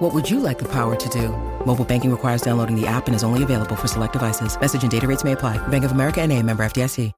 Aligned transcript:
What 0.00 0.14
would 0.14 0.30
you 0.30 0.40
like 0.40 0.58
the 0.58 0.68
power 0.68 0.96
to 0.96 1.08
do? 1.10 1.28
Mobile 1.66 1.84
banking 1.84 2.10
requires 2.10 2.40
downloading 2.40 2.74
the 2.74 2.86
app 2.86 3.06
and 3.06 3.14
is 3.14 3.22
only 3.22 3.42
available 3.42 3.76
for 3.76 3.86
select 3.86 4.14
devices. 4.14 4.58
Message 4.58 4.80
and 4.82 4.90
data 4.90 5.06
rates 5.06 5.24
may 5.24 5.32
apply. 5.32 5.58
Bank 5.68 5.84
of 5.84 5.92
America 5.92 6.22
and 6.22 6.32
a 6.32 6.42
member 6.42 6.64
FDIC. 6.64 7.12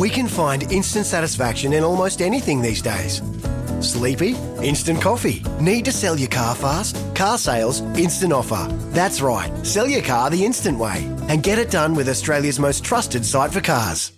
We 0.00 0.10
can 0.10 0.26
find 0.26 0.64
instant 0.72 1.06
satisfaction 1.06 1.72
in 1.72 1.84
almost 1.84 2.20
anything 2.20 2.60
these 2.60 2.82
days. 2.82 3.22
Sleepy? 3.80 4.34
Instant 4.60 5.00
coffee. 5.00 5.44
Need 5.60 5.84
to 5.84 5.92
sell 5.92 6.18
your 6.18 6.28
car 6.28 6.56
fast? 6.56 7.00
Car 7.14 7.38
sales, 7.38 7.82
instant 7.96 8.32
offer. 8.32 8.66
That's 8.90 9.20
right. 9.20 9.52
Sell 9.64 9.86
your 9.86 10.02
car 10.02 10.28
the 10.28 10.44
instant 10.44 10.76
way 10.76 11.04
and 11.28 11.44
get 11.44 11.60
it 11.60 11.70
done 11.70 11.94
with 11.94 12.08
Australia's 12.08 12.58
most 12.58 12.82
trusted 12.84 13.24
site 13.24 13.52
for 13.52 13.60
cars. 13.60 14.17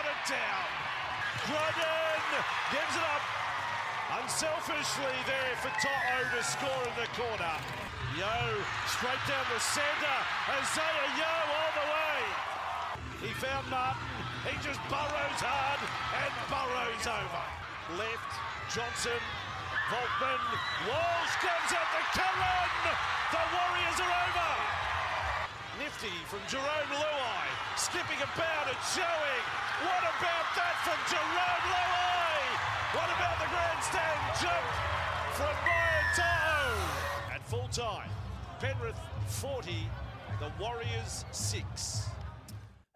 it 0.11 0.21
down. 0.27 0.67
Grudden 1.47 2.27
gives 2.71 2.95
it 2.99 3.05
up. 3.15 3.23
Unselfishly 4.19 5.17
there 5.23 5.55
for 5.63 5.71
Toto 5.79 6.19
to 6.35 6.41
score 6.43 6.83
in 6.83 6.95
the 6.99 7.07
corner. 7.15 7.55
Yeo, 8.19 8.43
straight 8.91 9.23
down 9.23 9.45
the 9.55 9.61
centre. 9.63 10.21
Isaah 10.51 11.07
Yeo 11.15 11.37
all 11.55 11.73
the 11.79 11.87
way. 11.87 12.19
He 13.23 13.31
found 13.39 13.63
Martin. 13.71 14.03
He 14.51 14.55
just 14.59 14.83
burrows 14.91 15.39
hard 15.39 15.79
and 15.79 16.33
burrows 16.51 17.05
over. 17.07 17.45
Left, 17.95 18.31
Johnson, 18.67 19.21
Volkman. 19.87 20.43
Walsh 20.91 21.35
comes 21.39 21.71
out 21.71 21.89
the 21.95 22.03
Cullen. 22.19 22.71
The 23.31 23.43
Warriors 23.47 23.99
are 24.03 24.11
over. 24.11 24.90
Nifty 25.79 26.11
from 26.27 26.39
Jarome 26.49 26.91
Luai. 26.91 27.47
Skipping 27.77 28.17
about 28.17 28.67
and 28.67 28.81
showing. 28.91 29.43
What 29.87 30.03
about 30.03 30.47
that 30.59 30.75
from 30.83 30.99
Jarome 31.07 31.63
Luai? 31.71 32.43
What 32.93 33.09
about 33.15 33.39
the 33.39 33.47
grandstand 33.47 34.19
jump 34.41 34.67
from 35.33 35.55
Brian 35.63 36.07
To'o? 36.15 37.33
At 37.33 37.47
full 37.47 37.67
time, 37.69 38.09
Penrith 38.59 38.99
40, 39.27 39.71
the 40.39 40.51
Warriors 40.59 41.23
6. 41.31 42.07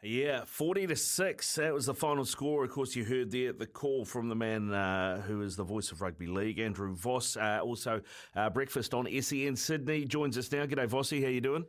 Yeah, 0.03 0.43
40 0.45 0.87
to 0.87 0.95
6. 0.95 1.55
That 1.55 1.73
was 1.73 1.85
the 1.87 1.93
final 1.93 2.25
score. 2.25 2.63
Of 2.65 2.71
course, 2.71 2.95
you 2.95 3.05
heard 3.05 3.31
there 3.31 3.53
the 3.53 3.65
call 3.65 4.05
from 4.05 4.27
the 4.27 4.35
man 4.35 4.71
uh, 4.71 5.21
who 5.21 5.41
is 5.41 5.55
the 5.55 5.63
voice 5.63 5.91
of 5.91 6.01
rugby 6.01 6.27
league, 6.27 6.59
Andrew 6.59 6.93
Voss. 6.93 7.37
Uh, 7.37 7.59
also, 7.63 8.01
uh, 8.35 8.49
breakfast 8.49 8.93
on 8.93 9.07
SEN 9.21 9.55
Sydney 9.55 10.05
joins 10.05 10.37
us 10.37 10.51
now. 10.51 10.65
G'day, 10.65 10.87
Vossy. 10.87 11.21
How 11.21 11.27
are 11.27 11.31
you 11.31 11.41
doing? 11.41 11.65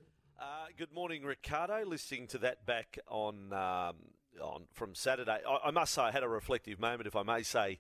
Good 0.79 0.93
morning, 0.93 1.23
Ricardo. 1.23 1.87
Listening 1.87 2.27
to 2.27 2.39
that 2.39 2.67
back 2.67 2.99
on 3.09 3.51
um, 3.55 3.95
on 4.43 4.65
from 4.75 4.95
Saturday, 4.95 5.39
I, 5.49 5.69
I, 5.69 5.71
must 5.71 5.95
say 5.95 6.03
I 6.03 6.11
had 6.11 6.23
a 6.23 6.29
reflective 6.29 6.79
moment, 6.79 7.07
if 7.07 7.17
I 7.17 7.23
may 7.23 7.43
say, 7.45 7.79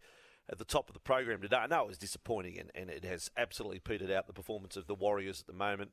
at 0.48 0.56
the 0.56 0.64
top 0.64 0.88
of 0.88 0.94
the 0.94 1.00
program 1.00 1.42
today. 1.42 1.56
I 1.56 1.66
know 1.66 1.82
it 1.82 1.88
was 1.88 1.98
disappointing, 1.98 2.58
and, 2.58 2.70
and 2.74 2.88
it 2.88 3.04
has 3.04 3.30
absolutely 3.36 3.80
petered 3.80 4.10
out 4.10 4.26
the 4.26 4.32
performance 4.32 4.78
of 4.78 4.86
the 4.86 4.94
Warriors 4.94 5.42
at 5.42 5.46
the 5.46 5.52
moment. 5.52 5.90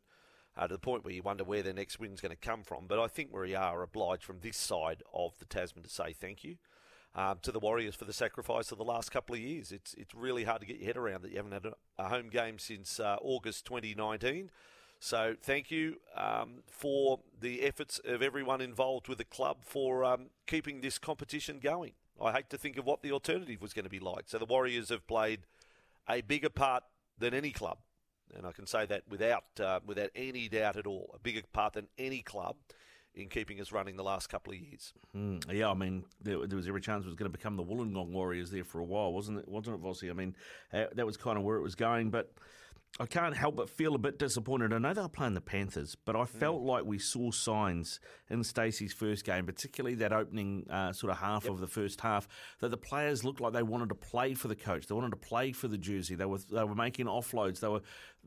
Uh, 0.56 0.68
to 0.68 0.76
the 0.76 0.80
point 0.80 1.04
where 1.04 1.14
you 1.14 1.22
wonder 1.22 1.44
where 1.44 1.62
their 1.62 1.74
next 1.74 2.00
win's 2.00 2.22
going 2.22 2.30
to 2.30 2.38
come 2.38 2.64
from. 2.64 2.86
But 2.88 3.00
I 3.00 3.08
think 3.08 3.34
we 3.34 3.54
are 3.54 3.82
obliged 3.82 4.24
from 4.24 4.40
this 4.40 4.56
side 4.56 5.04
of 5.14 5.38
the 5.40 5.46
Tasman 5.46 5.84
to 5.84 5.90
say 5.90 6.14
thank 6.14 6.46
you 6.46 6.56
um, 7.16 7.40
to 7.42 7.52
the 7.52 7.60
Warriors 7.60 7.96
for 7.96 8.06
the 8.06 8.14
sacrifice 8.14 8.72
of 8.72 8.78
the 8.78 8.86
last 8.86 9.12
couple 9.12 9.36
of 9.36 9.42
years. 9.42 9.74
It's 9.74 9.94
it's 9.96 10.16
really 10.16 10.46
hard 10.46 10.62
to 10.62 10.68
get 10.68 10.78
your 10.78 10.86
head 10.86 10.98
around 10.98 11.24
that 11.24 11.32
you 11.32 11.38
haven't 11.38 11.52
had 11.52 11.66
a, 11.66 11.74
a 11.98 12.08
home 12.08 12.30
game 12.30 12.60
since 12.60 12.98
uh, 13.02 13.18
August 13.22 13.66
2019. 13.66 14.52
So 15.04 15.36
thank 15.42 15.70
you 15.70 15.98
um, 16.16 16.64
for 16.66 17.20
the 17.42 17.64
efforts 17.64 18.00
of 18.06 18.22
everyone 18.22 18.62
involved 18.62 19.10
with 19.10 19.18
the 19.18 19.26
club 19.26 19.58
for 19.60 20.06
um, 20.06 20.28
keeping 20.48 20.80
this 20.80 20.98
competition 20.98 21.60
going. 21.62 21.92
I 22.22 22.32
hate 22.32 22.50
to 22.52 22.58
think 22.58 22.78
of 22.78 22.86
what 22.86 23.02
the 23.02 23.12
alternative 23.12 23.62
was 23.62 23.74
going 23.74 23.84
to 23.84 23.90
be 23.90 24.00
like. 24.00 24.24
So 24.28 24.38
the 24.38 24.46
Warriors 24.46 24.88
have 24.88 25.06
played 25.06 25.42
a 26.08 26.22
bigger 26.22 26.50
part 26.50 26.86
than 27.20 27.34
any 27.34 27.52
club, 27.52 27.80
and 28.34 28.48
I 28.48 28.54
can 28.54 28.66
say 28.66 28.86
that 28.86 29.04
without 29.10 29.44
uh, 29.60 29.82
without 29.86 30.10
any 30.16 30.48
doubt 30.48 30.78
at 30.78 30.88
all, 30.88 31.12
a 31.14 31.20
bigger 31.20 31.42
part 31.52 31.74
than 31.74 31.90
any 31.98 32.22
club 32.22 32.56
in 33.14 33.28
keeping 33.28 33.60
us 33.60 33.74
running 33.74 33.98
the 33.98 34.04
last 34.04 34.28
couple 34.28 34.54
of 34.54 34.60
years. 34.60 34.94
Mm, 35.14 35.54
yeah, 35.54 35.70
I 35.70 35.74
mean, 35.74 36.06
there, 36.22 36.48
there, 36.48 36.56
was 36.56 36.70
every 36.70 36.80
chance 36.80 37.04
it 37.04 37.08
was 37.08 37.16
going 37.16 37.30
to 37.30 37.38
become 37.38 37.58
the 37.58 37.64
Wollongong 37.64 38.12
Warriors 38.12 38.52
there 38.52 38.64
for 38.64 38.80
a 38.80 38.86
while, 38.86 39.12
wasn't 39.12 39.40
it? 39.40 39.50
Wasn't 39.50 39.76
it, 39.76 39.84
Vossi? 39.84 40.10
I 40.10 40.14
mean, 40.14 40.34
uh, 40.72 40.86
that 40.96 41.06
was 41.06 41.18
kind 41.18 41.38
of 41.38 41.44
where 41.44 41.58
it 41.58 41.62
was 41.62 41.76
going, 41.76 42.10
but. 42.10 42.32
I 43.00 43.08
can't 43.08 43.36
help 43.36 43.56
but 43.56 43.72
feel 43.72 43.96
a 43.96 43.98
bit 43.98 44.20
disappointed. 44.20 44.72
I 44.72 44.78
know 44.78 44.94
they 44.94 45.02
were 45.02 45.10
playing 45.10 45.34
the 45.34 45.42
Panthers, 45.42 45.96
but 46.06 46.16
I 46.16 46.26
felt 46.26 46.62
mm. 46.62 46.68
like 46.68 46.86
we 46.86 47.00
saw 47.00 47.32
signs 47.32 48.00
in 48.30 48.44
Stacey's 48.44 48.94
first 48.94 49.26
game, 49.26 49.48
particularly 49.48 49.96
that 49.96 50.14
opening 50.14 50.68
uh, 50.70 50.94
sort 50.94 51.12
of 51.12 51.18
half 51.18 51.46
yep. 51.46 51.54
of 51.54 51.60
the 51.60 51.68
first 51.68 52.02
half, 52.02 52.28
that 52.60 52.70
the 52.70 52.78
players 52.78 53.24
looked 53.24 53.42
like 53.42 53.54
they 53.54 53.64
wanted 53.64 53.90
to 53.90 53.96
play 53.96 54.36
for 54.36 54.48
the 54.48 54.56
coach. 54.56 54.86
They 54.86 54.94
wanted 54.94 55.10
to 55.10 55.18
play 55.18 55.54
for 55.54 55.68
the 55.68 55.78
jersey. 55.78 56.14
They 56.14 56.26
were 56.26 56.38
they 56.52 56.64
were 56.64 56.76
making 56.76 57.08
offloads. 57.08 57.62
They 57.62 57.68
were 57.68 57.82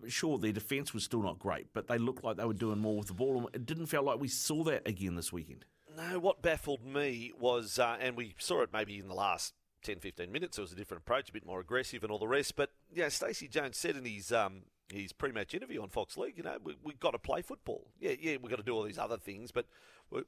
sure 0.09 0.37
their 0.37 0.53
defence 0.53 0.93
was 0.93 1.04
still 1.04 1.22
not 1.22 1.38
great, 1.38 1.69
but 1.72 1.87
they 1.87 1.98
looked 1.98 2.25
like 2.25 2.37
they 2.37 2.44
were 2.44 2.53
doing 2.53 2.81
more 2.81 2.98
with 2.98 3.06
the 3.06 3.15
ball. 3.15 3.48
It 3.54 3.66
didn't 3.66 3.87
feel 3.87 4.03
like 4.03 4.19
we 4.19 4.28
saw 4.28 4.65
that 4.65 4.87
again 4.88 5.15
this 5.15 5.33
weekend. 5.33 5.65
No, 5.97 6.19
what 6.19 6.43
baffled 6.43 6.84
me 6.84 7.33
was, 7.38 7.78
uh, 7.78 7.97
and 8.00 8.16
we 8.16 8.34
saw 8.38 8.62
it 8.62 8.71
maybe 8.72 8.98
in 8.98 9.06
the 9.06 9.15
last 9.15 9.54
10, 9.87 10.01
15 10.01 10.31
minutes. 10.31 10.59
It 10.59 10.63
was 10.63 10.73
a 10.73 10.77
different 10.77 11.05
approach, 11.05 11.31
a 11.31 11.33
bit 11.33 11.47
more 11.47 11.61
aggressive 11.61 12.03
and 12.03 12.13
all 12.13 12.19
the 12.19 12.29
rest. 12.29 12.57
But, 12.57 12.71
yeah, 12.93 13.09
Stacey 13.09 13.49
Jones 13.49 13.77
said 13.77 13.97
in 13.97 14.05
his 14.05 14.33
um, 14.33 14.63
his 14.89 15.13
pre-match 15.13 15.55
interview 15.55 15.83
on 15.83 15.89
Fox 15.89 16.17
League, 16.17 16.37
you 16.37 16.43
know, 16.43 16.59
we, 16.63 16.77
we've 16.83 17.01
got 17.01 17.13
to 17.13 17.19
play 17.19 17.43
football. 17.43 17.89
Yeah, 17.99 18.13
yeah, 18.21 18.37
we've 18.41 18.51
got 18.51 18.59
to 18.59 18.63
do 18.63 18.73
all 18.73 18.83
these 18.83 18.99
other 18.99 19.17
things, 19.17 19.51
but 19.51 19.67
we, 20.11 20.23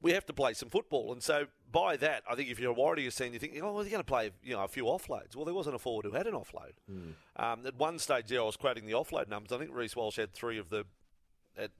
we 0.00 0.12
have 0.12 0.26
to 0.26 0.32
play 0.32 0.54
some 0.54 0.70
football. 0.70 1.12
And 1.12 1.22
so 1.22 1.46
by 1.70 1.96
that, 1.98 2.22
I 2.30 2.34
think 2.34 2.50
if 2.50 2.58
you're 2.58 2.72
a 2.72 2.74
Warriors 2.74 3.16
fan, 3.16 3.32
you 3.32 3.38
think, 3.38 3.52
oh, 3.62 3.80
you're 3.80 3.90
going 3.90 3.98
to 3.98 4.04
play 4.04 4.30
you 4.42 4.54
know, 4.54 4.64
a 4.64 4.68
few 4.68 4.84
offloads. 4.84 5.36
Well, 5.36 5.44
there 5.44 5.54
wasn't 5.54 5.76
a 5.76 5.78
forward 5.78 6.04
who 6.04 6.12
had 6.12 6.26
an 6.26 6.34
offload. 6.34 6.72
Mm. 6.90 7.12
Um, 7.36 7.66
at 7.66 7.76
one 7.76 7.98
stage 7.98 8.26
there, 8.28 8.40
I 8.40 8.44
was 8.44 8.56
quoting 8.56 8.86
the 8.86 8.92
offload 8.92 9.28
numbers. 9.28 9.52
I 9.52 9.58
think 9.58 9.70
Reece 9.72 9.96
Walsh 9.96 10.16
had 10.16 10.32
three 10.32 10.58
of 10.58 10.70
the, 10.70 10.84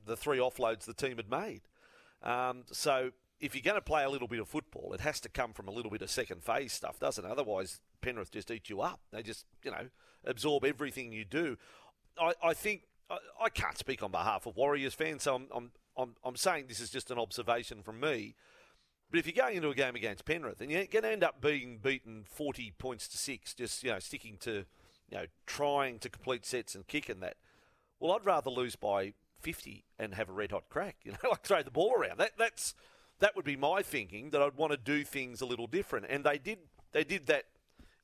the 0.07 0.17
three 0.17 0.39
offloads 0.39 0.85
the 0.85 0.95
team 0.95 1.17
had 1.17 1.31
made. 1.31 1.63
Um, 2.23 2.65
so 2.71 3.11
if 3.43 3.57
you're 3.57 3.63
going 3.63 3.77
to 3.77 3.83
play 3.83 4.05
a 4.05 4.09
little 4.09 4.29
bit 4.29 4.39
of 4.39 4.49
football, 4.49 4.93
it 4.95 5.01
has 5.01 5.19
to 5.21 5.29
come 5.29 5.53
from 5.53 5.67
a 5.67 5.73
little 5.73 5.91
bit 5.91 6.01
of 6.01 6.09
second 6.09 6.45
phase 6.45 6.73
stuff, 6.73 7.01
doesn't 7.01 7.25
it? 7.25 7.31
Otherwise, 7.31 7.81
Penrith 8.01 8.31
just 8.31 8.51
eat 8.53 8.71
you 8.71 8.81
up. 8.81 9.01
They 9.13 9.23
just, 9.23 9.47
you 9.65 9.73
know, 9.73 9.89
absorb 10.25 10.65
everything 10.65 11.13
you 11.13 11.25
do. 11.25 11.59
I, 12.17 12.35
I 12.43 12.55
think 12.55 12.83
I, 13.11 13.19
I, 13.43 13.49
can't 13.49 13.77
speak 13.77 14.01
on 14.01 14.13
behalf 14.13 14.47
of 14.47 14.57
Warriors 14.57 14.95
fans, 14.95 15.25
so 15.25 15.35
I'm, 15.35 15.49
I'm, 15.53 15.73
I'm, 15.99 16.15
I'm 16.25 16.37
saying 16.37 16.67
this 16.69 16.79
is 16.79 16.89
just 16.89 17.11
an 17.11 17.19
observation 17.19 17.83
from 17.83 17.99
me. 17.99 18.37
But 19.11 19.19
if 19.19 19.27
you're 19.27 19.45
going 19.45 19.57
into 19.57 19.71
a 19.71 19.75
game 19.75 19.97
against 19.97 20.25
Penrith 20.25 20.61
and 20.61 20.71
you're 20.71 20.87
going 20.87 21.03
to 21.03 21.11
end 21.11 21.25
up 21.25 21.41
being 21.41 21.79
beaten 21.83 22.25
40 22.29 22.75
points 22.79 23.09
to 23.09 23.19
six, 23.19 23.55
just 23.55 23.83
you 23.83 23.91
know 23.91 23.99
sticking 23.99 24.37
to, 24.43 24.65
you 25.11 25.19
know, 25.19 25.27
trying 25.47 25.99
to 25.99 26.09
complete 26.09 26.47
sets 26.47 26.77
and 26.77 26.87
kicking 26.87 27.19
that, 27.21 27.35
well, 27.99 28.13
I'd 28.13 28.25
rather 28.25 28.51
lose 28.51 28.77
by 28.77 29.15
50 29.41 29.85
and 29.99 30.15
have 30.15 30.29
a 30.29 30.33
red 30.33 30.53
hot 30.53 30.69
crack. 30.71 30.99
You 31.05 31.13
know, 31.13 31.31
like 31.31 31.43
throw 31.43 31.63
the 31.63 31.73
ball 31.73 31.93
around. 31.99 32.19
That 32.19 32.39
that's 32.39 32.75
that 33.23 33.37
would 33.37 33.45
be 33.45 33.57
my 33.57 33.83
thinking 33.83 34.31
that 34.31 34.43
I'd 34.43 34.57
want 34.57 34.73
to 34.73 34.77
do 34.77 35.05
things 35.05 35.41
a 35.41 35.47
little 35.47 35.69
different. 35.69 36.07
And 36.09 36.25
they 36.25 36.39
did 36.39 36.59
they 36.91 37.05
did 37.05 37.27
that, 37.27 37.45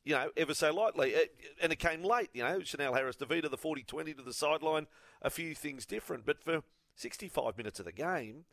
you 0.05 0.15
know, 0.15 0.31
ever 0.37 0.55
so 0.55 0.73
lightly. 0.73 1.15
And 1.61 1.73
it 1.73 1.81
came 1.81 2.05
late, 2.05 2.31
you 2.32 2.43
know, 2.43 2.61
Chanel 2.62 2.94
Harris-Tavita, 2.94 3.50
the 3.50 3.59
40 3.59 3.82
20 3.82 4.15
to 4.15 4.23
the 4.23 4.32
sideline, 4.32 4.87
a 5.20 5.29
few 5.29 5.55
things 5.55 5.85
different. 5.85 6.25
But 6.25 6.43
for 6.43 6.62
65 6.94 7.59
minutes 7.59 7.81
of 7.81 7.87
the 7.87 7.93
game, 7.93 8.44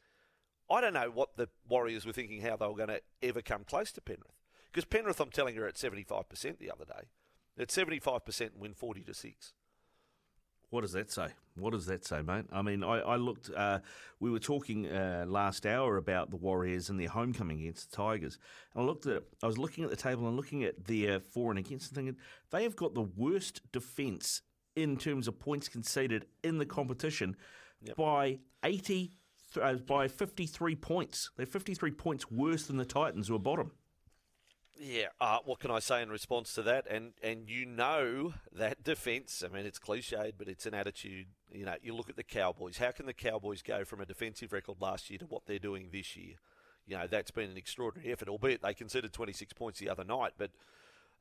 I 0.69 0.81
don't 0.81 0.93
know 0.93 1.11
what 1.13 1.37
the 1.37 1.49
Warriors 1.69 2.05
were 2.05 2.13
thinking 2.13 2.41
how 2.41 2.57
they 2.57 2.65
were 2.65 2.75
going 2.75 2.89
to 2.89 3.01
ever 3.21 3.41
come 3.41 3.63
close 3.63 3.91
to 3.93 4.01
Penrith. 4.01 4.41
Because 4.71 4.85
Penrith, 4.85 5.19
I'm 5.19 5.29
telling 5.29 5.55
you, 5.55 5.65
at 5.65 5.75
75% 5.75 6.57
the 6.57 6.71
other 6.71 6.85
day. 6.85 7.07
At 7.57 7.69
75% 7.69 8.41
and 8.41 8.59
win 8.59 8.73
40 8.73 9.01
to 9.01 9.13
6. 9.13 9.53
What 10.75 10.81
does 10.81 10.91
that 10.91 11.09
say? 11.09 11.29
What 11.55 11.71
does 11.71 11.85
that 11.85 12.03
say, 12.03 12.21
mate? 12.21 12.47
I 12.51 12.61
mean, 12.61 12.83
I, 12.83 12.99
I 12.99 13.15
looked. 13.15 13.49
Uh, 13.49 13.79
we 14.19 14.29
were 14.29 14.39
talking 14.39 14.87
uh, 14.87 15.23
last 15.25 15.65
hour 15.65 15.95
about 15.95 16.31
the 16.31 16.35
Warriors 16.35 16.89
and 16.89 16.99
their 16.99 17.07
homecoming 17.07 17.61
against 17.61 17.91
the 17.91 17.95
Tigers. 17.95 18.37
And 18.73 18.83
I 18.83 18.85
looked 18.85 19.05
at. 19.05 19.23
I 19.41 19.47
was 19.47 19.57
looking 19.57 19.85
at 19.85 19.89
the 19.89 19.95
table 19.95 20.27
and 20.27 20.35
looking 20.35 20.65
at 20.65 20.83
their 20.83 21.21
for 21.21 21.49
and 21.49 21.57
against, 21.57 21.91
and 21.91 21.95
thinking 21.95 22.17
they 22.51 22.63
have 22.63 22.75
got 22.75 22.93
the 22.93 23.03
worst 23.03 23.61
defence 23.71 24.41
in 24.75 24.97
terms 24.97 25.29
of 25.29 25.39
points 25.39 25.69
conceded 25.69 26.25
in 26.43 26.57
the 26.57 26.65
competition 26.65 27.37
by 27.95 28.39
eighty. 28.65 29.13
Uh, 29.61 29.75
by 29.75 30.09
53 30.09 30.75
points. 30.75 31.29
They're 31.37 31.45
53 31.45 31.91
points 31.91 32.29
worse 32.29 32.65
than 32.65 32.75
the 32.75 32.83
Titans, 32.83 33.29
who 33.29 33.35
are 33.35 33.39
bottom. 33.39 33.71
Yeah, 34.77 35.07
uh, 35.21 35.39
what 35.45 35.59
can 35.59 35.71
I 35.71 35.79
say 35.79 36.01
in 36.01 36.09
response 36.09 36.53
to 36.55 36.61
that? 36.63 36.85
And 36.89 37.13
and 37.23 37.49
you 37.49 37.65
know 37.65 38.33
that 38.51 38.83
defence. 38.83 39.43
I 39.45 39.53
mean, 39.53 39.65
it's 39.65 39.79
cliched, 39.79 40.33
but 40.37 40.49
it's 40.49 40.65
an 40.65 40.73
attitude. 40.73 41.27
You 41.51 41.65
know, 41.65 41.75
you 41.81 41.95
look 41.95 42.09
at 42.09 42.17
the 42.17 42.23
Cowboys. 42.23 42.77
How 42.77 42.91
can 42.91 43.05
the 43.05 43.13
Cowboys 43.13 43.61
go 43.61 43.85
from 43.85 44.01
a 44.01 44.05
defensive 44.05 44.51
record 44.51 44.77
last 44.81 45.09
year 45.09 45.19
to 45.19 45.25
what 45.25 45.45
they're 45.45 45.59
doing 45.59 45.89
this 45.91 46.17
year? 46.17 46.35
You 46.87 46.97
know, 46.97 47.07
that's 47.07 47.31
been 47.31 47.49
an 47.49 47.57
extraordinary 47.57 48.11
effort. 48.11 48.27
Albeit 48.27 48.61
they 48.61 48.73
conceded 48.73 49.13
26 49.13 49.53
points 49.53 49.79
the 49.79 49.89
other 49.89 50.03
night, 50.03 50.33
but 50.37 50.51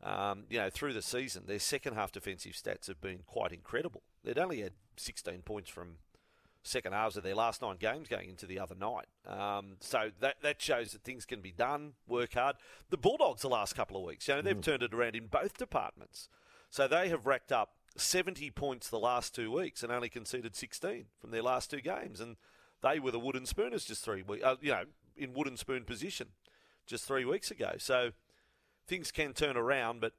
um, 0.03 0.45
you 0.51 0.59
know, 0.59 0.69
through 0.69 0.93
the 0.93 1.03
season, 1.03 1.45
their 1.47 1.61
second 1.61 1.95
half 1.95 2.13
defensive 2.13 2.53
stats 2.53 2.89
have 2.89 3.01
been 3.01 3.21
quite 3.27 3.53
incredible. 3.53 4.03
They'd 4.25 4.39
only 4.39 4.61
had 4.61 4.73
16 4.97 5.43
points 5.43 5.71
from 5.71 5.97
second 6.65 6.93
halves 6.93 7.17
of 7.17 7.23
their 7.23 7.35
last 7.35 7.63
nine 7.63 7.77
games 7.77 8.09
going 8.09 8.29
into 8.29 8.47
the 8.47 8.59
other 8.59 8.75
night. 8.75 9.07
Um, 9.29 9.77
so 9.81 10.11
that 10.21 10.37
that 10.43 10.61
shows 10.61 10.93
that 10.93 11.03
things 11.03 11.25
can 11.25 11.41
be 11.41 11.53
done. 11.53 11.93
Work 12.09 12.35
hard. 12.35 12.57
The 12.91 12.97
Bulldogs 12.97 13.43
the 13.43 13.49
last 13.49 13.77
couple 13.77 13.97
of 13.97 14.05
weeks, 14.05 14.27
you 14.27 14.35
know, 14.35 14.43
they've 14.43 14.57
mm. 14.57 14.63
turned 14.63 14.83
it 14.83 14.95
around 14.95 15.15
in 15.15 15.27
both 15.27 15.57
departments. 15.57 16.29
So 16.71 16.89
they 16.89 17.09
have 17.11 17.27
racked 17.27 17.53
up 17.53 17.75
70 17.97 18.51
points 18.51 18.91
the 18.91 18.99
last 18.99 19.35
two 19.35 19.53
weeks 19.53 19.83
and 19.83 19.93
only 19.93 20.09
conceded 20.09 20.57
16 20.57 21.07
from 21.21 21.31
their 21.31 21.43
last 21.43 21.71
two 21.71 21.81
games, 21.81 22.21
and 22.21 22.37
they 22.83 22.99
were 22.99 23.13
the 23.13 23.21
wooden 23.21 23.47
spooners 23.47 23.85
just 23.85 24.05
three 24.05 24.23
weeks. 24.23 24.43
Uh, 24.45 24.57
you 24.61 24.73
know, 24.73 24.85
in 25.17 25.35
wooden 25.35 25.57
spoon 25.57 25.85
position 25.85 26.29
just 26.87 27.05
three 27.05 27.25
weeks 27.25 27.51
ago. 27.51 27.73
So 27.79 28.11
things 28.87 29.13
can 29.13 29.33
turn 29.33 29.57
around, 29.57 30.01
but 30.01 30.13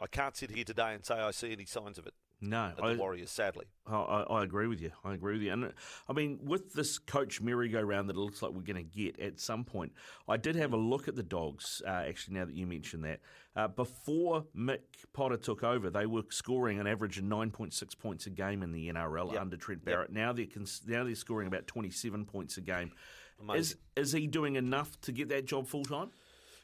I 0.00 0.06
can't 0.06 0.36
sit 0.36 0.50
here 0.50 0.64
today 0.64 0.94
and 0.94 1.04
say 1.04 1.16
I 1.16 1.30
see 1.32 1.52
any 1.52 1.64
signs 1.64 1.98
of 1.98 2.06
it. 2.06 2.14
No, 2.40 2.72
the 2.76 2.82
I, 2.82 2.94
Warriors, 2.94 3.32
sadly. 3.32 3.66
I, 3.84 3.96
I, 3.96 4.44
agree 4.44 4.68
with 4.68 4.80
you. 4.80 4.92
I 5.04 5.14
agree 5.14 5.32
with 5.34 5.42
you. 5.42 5.52
And 5.52 5.72
I 6.08 6.12
mean, 6.12 6.38
with 6.44 6.72
this 6.72 6.98
coach 6.98 7.40
merry-go-round 7.40 8.08
that 8.08 8.16
it 8.16 8.18
looks 8.18 8.42
like 8.42 8.52
we're 8.52 8.62
going 8.62 8.76
to 8.76 8.82
get 8.82 9.18
at 9.18 9.40
some 9.40 9.64
point, 9.64 9.92
I 10.28 10.36
did 10.36 10.54
have 10.54 10.72
a 10.72 10.76
look 10.76 11.08
at 11.08 11.16
the 11.16 11.24
Dogs. 11.24 11.82
Uh, 11.84 11.90
actually, 11.90 12.34
now 12.34 12.44
that 12.44 12.54
you 12.54 12.64
mention 12.66 13.02
that, 13.02 13.20
uh, 13.56 13.66
before 13.66 14.44
Mick 14.56 14.82
Potter 15.12 15.36
took 15.36 15.64
over, 15.64 15.90
they 15.90 16.06
were 16.06 16.22
scoring 16.30 16.78
an 16.78 16.86
average 16.86 17.18
of 17.18 17.24
nine 17.24 17.50
point 17.50 17.74
six 17.74 17.92
points 17.94 18.26
a 18.26 18.30
game 18.30 18.62
in 18.62 18.70
the 18.70 18.88
NRL 18.88 19.32
yep. 19.32 19.40
under 19.40 19.56
Trent 19.56 19.84
Barrett. 19.84 20.10
Yep. 20.10 20.16
Now 20.16 20.32
they're 20.32 20.46
cons- 20.46 20.82
now 20.86 21.02
they're 21.02 21.16
scoring 21.16 21.48
about 21.48 21.66
twenty-seven 21.66 22.24
points 22.26 22.56
a 22.56 22.60
game. 22.60 22.92
Amazing. 23.40 23.60
Is 23.60 23.76
is 23.96 24.12
he 24.12 24.28
doing 24.28 24.54
enough 24.54 25.00
to 25.02 25.12
get 25.12 25.28
that 25.30 25.44
job 25.44 25.66
full 25.66 25.84
time? 25.84 26.10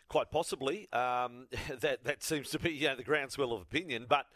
Quite 0.08 0.30
possibly. 0.30 0.88
Um, 0.92 1.48
that 1.80 2.04
that 2.04 2.22
seems 2.22 2.50
to 2.50 2.60
be 2.60 2.70
you 2.70 2.86
know, 2.86 2.96
the 2.96 3.02
groundswell 3.02 3.52
of 3.52 3.62
opinion, 3.62 4.06
but 4.08 4.26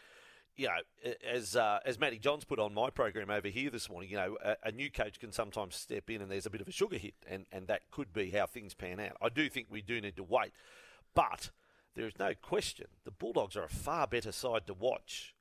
you 0.59 0.67
know, 0.67 1.13
as 1.25 1.55
uh, 1.55 1.79
as 1.85 1.97
Matty 1.97 2.19
Johns 2.19 2.43
put 2.43 2.59
on 2.59 2.73
my 2.73 2.89
program 2.89 3.29
over 3.29 3.47
here 3.47 3.69
this 3.69 3.89
morning, 3.89 4.09
you 4.09 4.17
know, 4.17 4.37
a, 4.43 4.57
a, 4.65 4.71
new 4.73 4.91
coach 4.91 5.17
can 5.17 5.31
sometimes 5.31 5.77
step 5.77 6.09
in 6.09 6.21
and 6.21 6.29
there's 6.29 6.45
a 6.45 6.49
bit 6.49 6.59
of 6.59 6.67
a 6.67 6.71
sugar 6.71 6.97
hit, 6.97 7.13
and, 7.29 7.45
and 7.53 7.67
that 7.67 7.89
could 7.91 8.11
be 8.11 8.29
how 8.31 8.45
things 8.45 8.73
pan 8.73 8.99
out. 8.99 9.15
I 9.21 9.29
do 9.29 9.47
think 9.47 9.67
we 9.69 9.81
do 9.81 10.01
need 10.01 10.17
to 10.17 10.23
wait, 10.23 10.51
but 11.15 11.51
there 11.95 12.05
is 12.05 12.19
no 12.19 12.33
question 12.33 12.87
the 13.05 13.11
Bulldogs 13.11 13.55
are 13.55 13.63
a 13.63 13.69
far 13.69 14.05
better 14.05 14.33
side 14.33 14.67
to 14.67 14.73
watch 14.73 15.33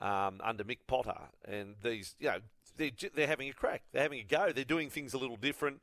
um, 0.00 0.40
under 0.44 0.62
Mick 0.62 0.78
Potter, 0.86 1.18
and 1.44 1.74
these, 1.82 2.14
you 2.20 2.28
know, 2.28 2.38
they're, 2.76 2.92
they're 3.12 3.26
having 3.26 3.48
a 3.48 3.52
crack, 3.52 3.82
they're 3.90 4.02
having 4.02 4.20
a 4.20 4.24
go, 4.24 4.52
they're 4.52 4.62
doing 4.62 4.88
things 4.88 5.14
a 5.14 5.18
little 5.18 5.36
different 5.36 5.80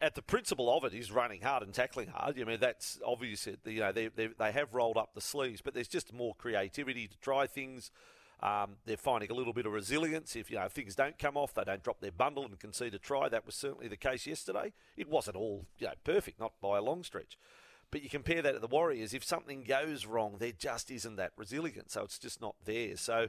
at 0.00 0.14
the 0.14 0.20
principle 0.22 0.76
of 0.76 0.84
it 0.84 0.92
is 0.92 1.10
running 1.10 1.40
hard 1.40 1.62
and 1.62 1.72
tackling 1.72 2.08
hard. 2.08 2.38
I 2.38 2.44
mean, 2.44 2.60
that's 2.60 2.98
obvious. 3.06 3.48
You 3.64 3.80
know, 3.80 3.92
they, 3.92 4.08
they, 4.08 4.26
they 4.26 4.52
have 4.52 4.74
rolled 4.74 4.98
up 4.98 5.14
the 5.14 5.22
sleeves, 5.22 5.62
but 5.62 5.72
there's 5.72 5.88
just 5.88 6.12
more 6.12 6.34
creativity 6.34 7.08
to 7.08 7.18
try 7.18 7.46
things. 7.46 7.90
Um, 8.42 8.76
they're 8.84 8.98
finding 8.98 9.30
a 9.30 9.34
little 9.34 9.54
bit 9.54 9.64
of 9.64 9.72
resilience. 9.72 10.36
If 10.36 10.50
you 10.50 10.58
know 10.58 10.68
things 10.68 10.94
don't 10.94 11.18
come 11.18 11.36
off, 11.36 11.54
they 11.54 11.64
don't 11.64 11.82
drop 11.82 12.00
their 12.00 12.12
bundle 12.12 12.44
and 12.44 12.58
concede 12.58 12.94
a 12.94 12.98
try. 12.98 13.28
That 13.28 13.46
was 13.46 13.54
certainly 13.54 13.88
the 13.88 13.96
case 13.96 14.26
yesterday. 14.26 14.72
It 14.96 15.08
wasn't 15.08 15.36
all 15.36 15.64
you 15.78 15.86
know 15.86 15.94
perfect, 16.04 16.38
not 16.38 16.52
by 16.60 16.78
a 16.78 16.82
long 16.82 17.02
stretch. 17.02 17.38
But 17.90 18.02
you 18.02 18.10
compare 18.10 18.42
that 18.42 18.52
to 18.52 18.58
the 18.58 18.66
Warriors. 18.66 19.14
If 19.14 19.24
something 19.24 19.62
goes 19.62 20.06
wrong, 20.06 20.36
there 20.38 20.52
just 20.52 20.90
isn't 20.90 21.16
that 21.16 21.32
resilience. 21.36 21.92
So 21.92 22.02
it's 22.02 22.18
just 22.18 22.40
not 22.40 22.56
there. 22.64 22.96
So 22.96 23.28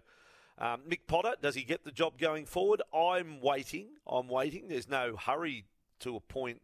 um, 0.58 0.82
Mick 0.90 1.02
Potter, 1.08 1.36
does 1.42 1.56
he 1.56 1.64
get 1.64 1.84
the 1.84 1.92
job 1.92 2.18
going 2.18 2.46
forward? 2.46 2.82
I'm 2.94 3.40
waiting. 3.40 3.90
I'm 4.08 4.28
waiting. 4.28 4.68
There's 4.68 4.90
no 4.90 5.16
hurry 5.16 5.66
to 6.00 6.16
a 6.16 6.20
point, 6.20 6.62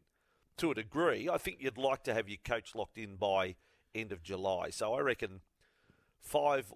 to 0.58 0.72
a 0.72 0.76
degree. 0.76 1.30
I 1.30 1.38
think 1.38 1.58
you'd 1.60 1.78
like 1.78 2.04
to 2.04 2.14
have 2.14 2.28
your 2.28 2.40
coach 2.44 2.74
locked 2.74 2.98
in 2.98 3.16
by 3.16 3.56
end 3.94 4.12
of 4.12 4.24
July. 4.24 4.72
So 4.72 4.94
I 4.96 5.02
reckon 5.02 5.42
five, 6.20 6.74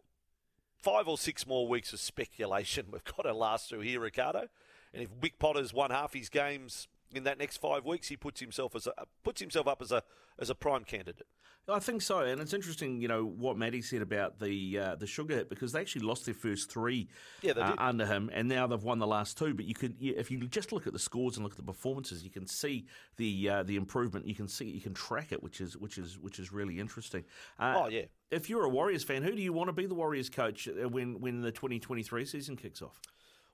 five 0.81 1.07
or 1.07 1.17
six 1.17 1.45
more 1.45 1.67
weeks 1.67 1.93
of 1.93 1.99
speculation 1.99 2.87
we've 2.91 3.03
got 3.03 3.23
to 3.23 3.33
last 3.33 3.69
through 3.69 3.81
here, 3.81 3.99
Ricardo. 3.99 4.47
And 4.93 5.03
if 5.03 5.09
Mick 5.19 5.33
Potter's 5.39 5.73
won 5.73 5.91
half 5.91 6.13
his 6.13 6.29
games 6.29 6.87
in 7.13 7.23
that 7.23 7.37
next 7.37 7.57
five 7.57 7.85
weeks, 7.85 8.07
he 8.07 8.17
puts 8.17 8.39
himself 8.39 8.75
as 8.75 8.87
a, 8.87 8.93
puts 9.23 9.41
himself 9.41 9.67
up 9.67 9.81
as 9.81 9.91
a 9.91 10.03
as 10.39 10.49
a 10.49 10.55
prime 10.55 10.83
candidate. 10.83 11.27
I 11.69 11.79
think 11.79 12.01
so, 12.01 12.19
and 12.19 12.39
it's 12.39 12.53
interesting, 12.53 13.01
you 13.01 13.09
know, 13.09 13.25
what 13.25 13.57
Matty 13.57 13.81
said 13.81 14.01
about 14.01 14.39
the 14.39 14.79
uh, 14.79 14.95
the 14.95 15.05
sugar 15.05 15.35
hit 15.35 15.49
because 15.49 15.73
they 15.73 15.81
actually 15.81 16.05
lost 16.05 16.23
their 16.23 16.33
first 16.33 16.71
three 16.71 17.09
yeah, 17.41 17.51
uh, 17.51 17.75
under 17.77 18.05
him, 18.05 18.29
and 18.33 18.47
now 18.47 18.67
they've 18.67 18.81
won 18.81 18.99
the 18.99 19.07
last 19.07 19.37
two. 19.37 19.53
But 19.53 19.65
you 19.65 19.73
could, 19.73 19.95
if 19.99 20.31
you 20.31 20.39
just 20.47 20.71
look 20.71 20.87
at 20.87 20.93
the 20.93 20.99
scores 20.99 21.35
and 21.35 21.43
look 21.43 21.51
at 21.51 21.57
the 21.57 21.63
performances, 21.63 22.23
you 22.23 22.29
can 22.29 22.47
see 22.47 22.85
the 23.17 23.49
uh, 23.49 23.63
the 23.63 23.75
improvement. 23.75 24.25
You 24.25 24.35
can 24.35 24.47
see 24.47 24.65
you 24.65 24.79
can 24.79 24.93
track 24.93 25.33
it, 25.33 25.43
which 25.43 25.59
is 25.59 25.75
which 25.75 25.97
is 25.97 26.17
which 26.17 26.39
is 26.39 26.53
really 26.53 26.79
interesting. 26.79 27.25
Uh, 27.59 27.83
oh 27.83 27.89
yeah. 27.89 28.03
If 28.31 28.49
you're 28.49 28.63
a 28.63 28.69
Warriors 28.69 29.03
fan, 29.03 29.21
who 29.21 29.35
do 29.35 29.41
you 29.41 29.51
want 29.51 29.67
to 29.67 29.73
be 29.73 29.85
the 29.85 29.95
Warriors 29.95 30.29
coach 30.29 30.69
uh, 30.69 30.87
when 30.87 31.19
when 31.19 31.41
the 31.41 31.51
2023 31.51 32.23
season 32.23 32.55
kicks 32.55 32.81
off? 32.81 33.01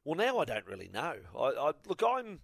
Well, 0.05 0.15
now 0.15 0.37
I 0.37 0.45
don't 0.45 0.67
really 0.67 0.89
know. 0.93 1.15
I, 1.35 1.45
I 1.45 1.71
look, 1.87 2.03
I'm. 2.05 2.41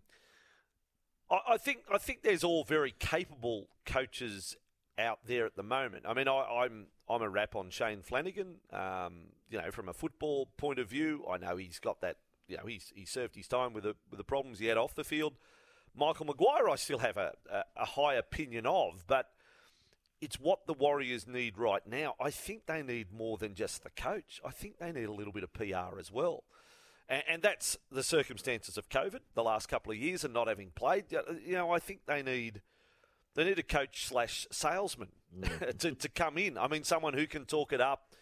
I, 1.32 1.58
think 1.58 1.80
I 1.94 1.98
think 1.98 2.24
there's 2.24 2.44
all 2.44 2.64
very 2.64 2.94
capable 2.98 3.68
coaches 3.86 4.56
out 4.98 5.20
there 5.26 5.46
at 5.46 5.56
the 5.56 5.64
moment. 5.64 6.06
I 6.08 6.14
mean, 6.14 6.28
I, 6.28 6.42
am 6.42 6.48
I'm, 6.58 6.86
I'm 7.10 7.22
a 7.22 7.30
rap 7.30 7.56
on 7.56 7.70
Shane 7.70 8.02
Flanagan. 8.02 8.56
Um, 8.74 9.30
you 9.50 9.60
know, 9.60 9.72
from 9.72 9.90
a 9.90 9.94
football 9.94 10.50
point 10.58 10.80
of 10.80 10.90
view, 10.90 11.26
I 11.30 11.38
know 11.38 11.58
he's 11.58 11.80
got 11.80 12.02
that. 12.02 12.18
You 12.48 12.58
know, 12.58 12.66
he's 12.66 12.92
he 12.96 13.06
served 13.06 13.36
his 13.36 13.48
time 13.48 13.74
with 13.74 13.84
the 13.84 13.96
with 14.10 14.18
the 14.18 14.24
problems 14.24 14.60
he 14.60 14.66
had 14.66 14.78
off 14.78 14.96
the 14.96 15.04
field. 15.04 15.34
Michael 15.96 16.26
Maguire, 16.26 16.70
I 16.70 16.76
still 16.76 17.00
have 17.00 17.18
a, 17.18 17.34
a, 17.52 17.64
a 17.78 17.86
high 17.86 18.16
opinion 18.16 18.66
of, 18.66 19.06
but 19.08 19.30
it's 20.22 20.40
what 20.40 20.68
the 20.68 20.74
Warriors 20.74 21.28
need 21.28 21.58
right 21.58 21.86
now. 21.88 22.16
I 22.20 22.30
think 22.30 22.66
they 22.66 22.82
need 22.84 23.12
more 23.12 23.38
than 23.38 23.56
just 23.56 23.84
the 23.84 23.90
coach. 23.90 24.40
I 24.46 24.52
think 24.52 24.78
they 24.80 24.92
need 24.92 25.06
a 25.06 25.14
little 25.14 25.34
bit 25.34 25.44
of 25.44 25.54
PR 25.54 26.00
as 26.00 26.12
well. 26.12 26.44
And, 27.10 27.24
and 27.28 27.42
that's 27.42 27.78
the 27.92 28.04
circumstances 28.04 28.78
of 28.78 28.88
COVID 28.90 29.20
the 29.34 29.44
last 29.44 29.68
couple 29.68 29.92
of 29.92 29.98
years 29.98 30.24
and 30.24 30.34
not 30.34 30.48
having 30.48 30.72
played. 30.76 31.06
You 31.12 31.54
know, 31.54 31.72
I 31.72 31.80
think 31.80 32.02
they 32.06 32.22
need 32.22 32.62
they 33.36 33.44
need 33.44 33.60
a 33.60 33.64
coach 33.64 34.06
slash 34.06 34.48
salesman 34.52 35.10
mm. 35.38 35.78
to, 35.80 35.92
to 35.94 36.10
come 36.10 36.38
in. 36.38 36.58
I 36.58 36.68
mean, 36.68 36.84
someone 36.84 37.14
who 37.14 37.28
can 37.28 37.46
talk 37.46 37.74
it 37.74 37.82
up, 37.82 38.14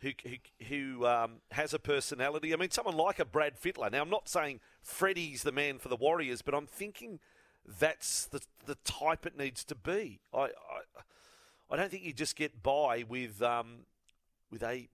who 0.00 0.10
who, 0.24 0.64
who 0.66 1.06
um, 1.06 1.40
has 1.52 1.74
a 1.74 1.78
personality. 1.78 2.52
I 2.52 2.56
mean, 2.56 2.70
someone 2.70 2.96
like 2.96 3.18
a 3.18 3.24
Brad 3.24 3.60
Fittler. 3.60 3.92
Now, 3.92 4.02
I'm 4.02 4.10
not 4.10 4.28
saying 4.28 4.60
Freddie's 4.82 5.42
the 5.42 5.52
man 5.52 5.78
for 5.78 5.88
the 5.88 5.96
Warriors, 5.96 6.42
but 6.42 6.54
I'm 6.54 6.66
thinking 6.66 7.20
that's 7.78 8.26
the 8.26 8.40
the 8.64 8.76
type 8.84 9.26
it 9.26 9.36
needs 9.36 9.64
to 9.64 9.74
be. 9.74 10.20
I 10.32 10.38
I, 10.38 10.48
I 11.70 11.76
don't 11.76 11.90
think 11.90 12.04
you 12.04 12.12
just 12.12 12.36
get 12.36 12.62
by 12.62 13.04
with 13.08 13.42
um, 13.42 13.80
with 14.50 14.62
a. 14.62 14.88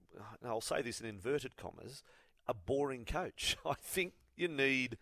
I'll 0.45 0.61
say 0.61 0.81
this 0.81 1.01
in 1.01 1.07
inverted 1.07 1.57
commas, 1.57 2.03
a 2.49 2.55
boring 2.55 3.05
coach. 3.05 3.57
I 3.67 3.75
think 3.75 4.15
you 4.37 4.49
need 4.49 4.97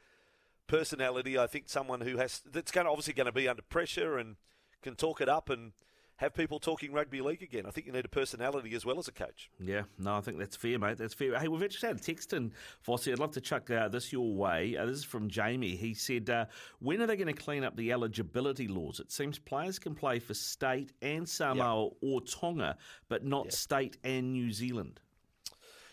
personality. 0.67 1.39
I 1.39 1.47
think 1.47 1.69
someone 1.69 2.01
who 2.01 2.17
has 2.19 2.43
that's 2.51 2.71
going 2.71 2.87
to, 2.87 2.91
obviously 2.91 3.15
going 3.15 3.27
to 3.27 3.33
be 3.33 3.49
under 3.49 3.63
pressure 3.63 4.19
and 4.19 4.37
can 4.83 4.95
talk 4.95 5.21
it 5.21 5.29
up 5.29 5.51
and 5.51 5.73
have 6.19 6.33
people 6.33 6.61
talking 6.61 6.93
rugby 6.93 7.21
league 7.21 7.43
again. 7.43 7.65
I 7.67 7.71
think 7.71 7.87
you 7.87 7.93
need 7.93 8.05
a 8.05 8.09
personality 8.09 8.75
as 8.75 8.87
well 8.87 8.99
as 8.99 9.09
a 9.09 9.13
coach. 9.13 9.51
Yeah, 9.59 9.83
no, 9.99 10.15
I 10.15 10.21
think 10.21 10.39
that's 10.39 10.55
fair, 10.55 10.79
mate. 10.79 10.97
That's 10.97 11.15
fair. 11.15 11.37
Hey, 11.39 11.49
we've 11.49 11.63
actually 11.63 11.89
had 11.89 11.97
a 11.97 12.01
text 12.01 12.33
in, 12.33 12.53
Vossi. 12.87 13.13
I'd 13.13 13.19
love 13.19 13.33
to 13.33 13.41
chuck 13.41 13.69
uh, 13.71 13.89
this 13.89 14.13
your 14.13 14.33
way. 14.33 14.77
Uh, 14.77 14.87
this 14.87 14.99
is 14.99 15.05
from 15.05 15.29
Jamie. 15.29 15.75
He 15.75 15.93
said, 15.93 16.31
uh, 16.31 16.47
When 16.79 17.03
are 17.03 17.07
they 17.07 17.17
going 17.17 17.35
to 17.35 17.43
clean 17.43 17.65
up 17.65 17.77
the 17.77 17.91
eligibility 17.91 18.69
laws? 18.69 19.01
It 19.01 19.11
seems 19.11 19.39
players 19.39 19.79
can 19.79 19.95
play 19.95 20.21
for 20.21 20.35
state 20.35 20.93
and 21.03 21.29
Samoa 21.29 21.91
or 22.01 22.21
Tonga, 22.21 22.77
but 23.09 23.25
not 23.25 23.53
state 23.53 23.97
and 24.05 24.33
New 24.33 24.53
Zealand. 24.53 25.01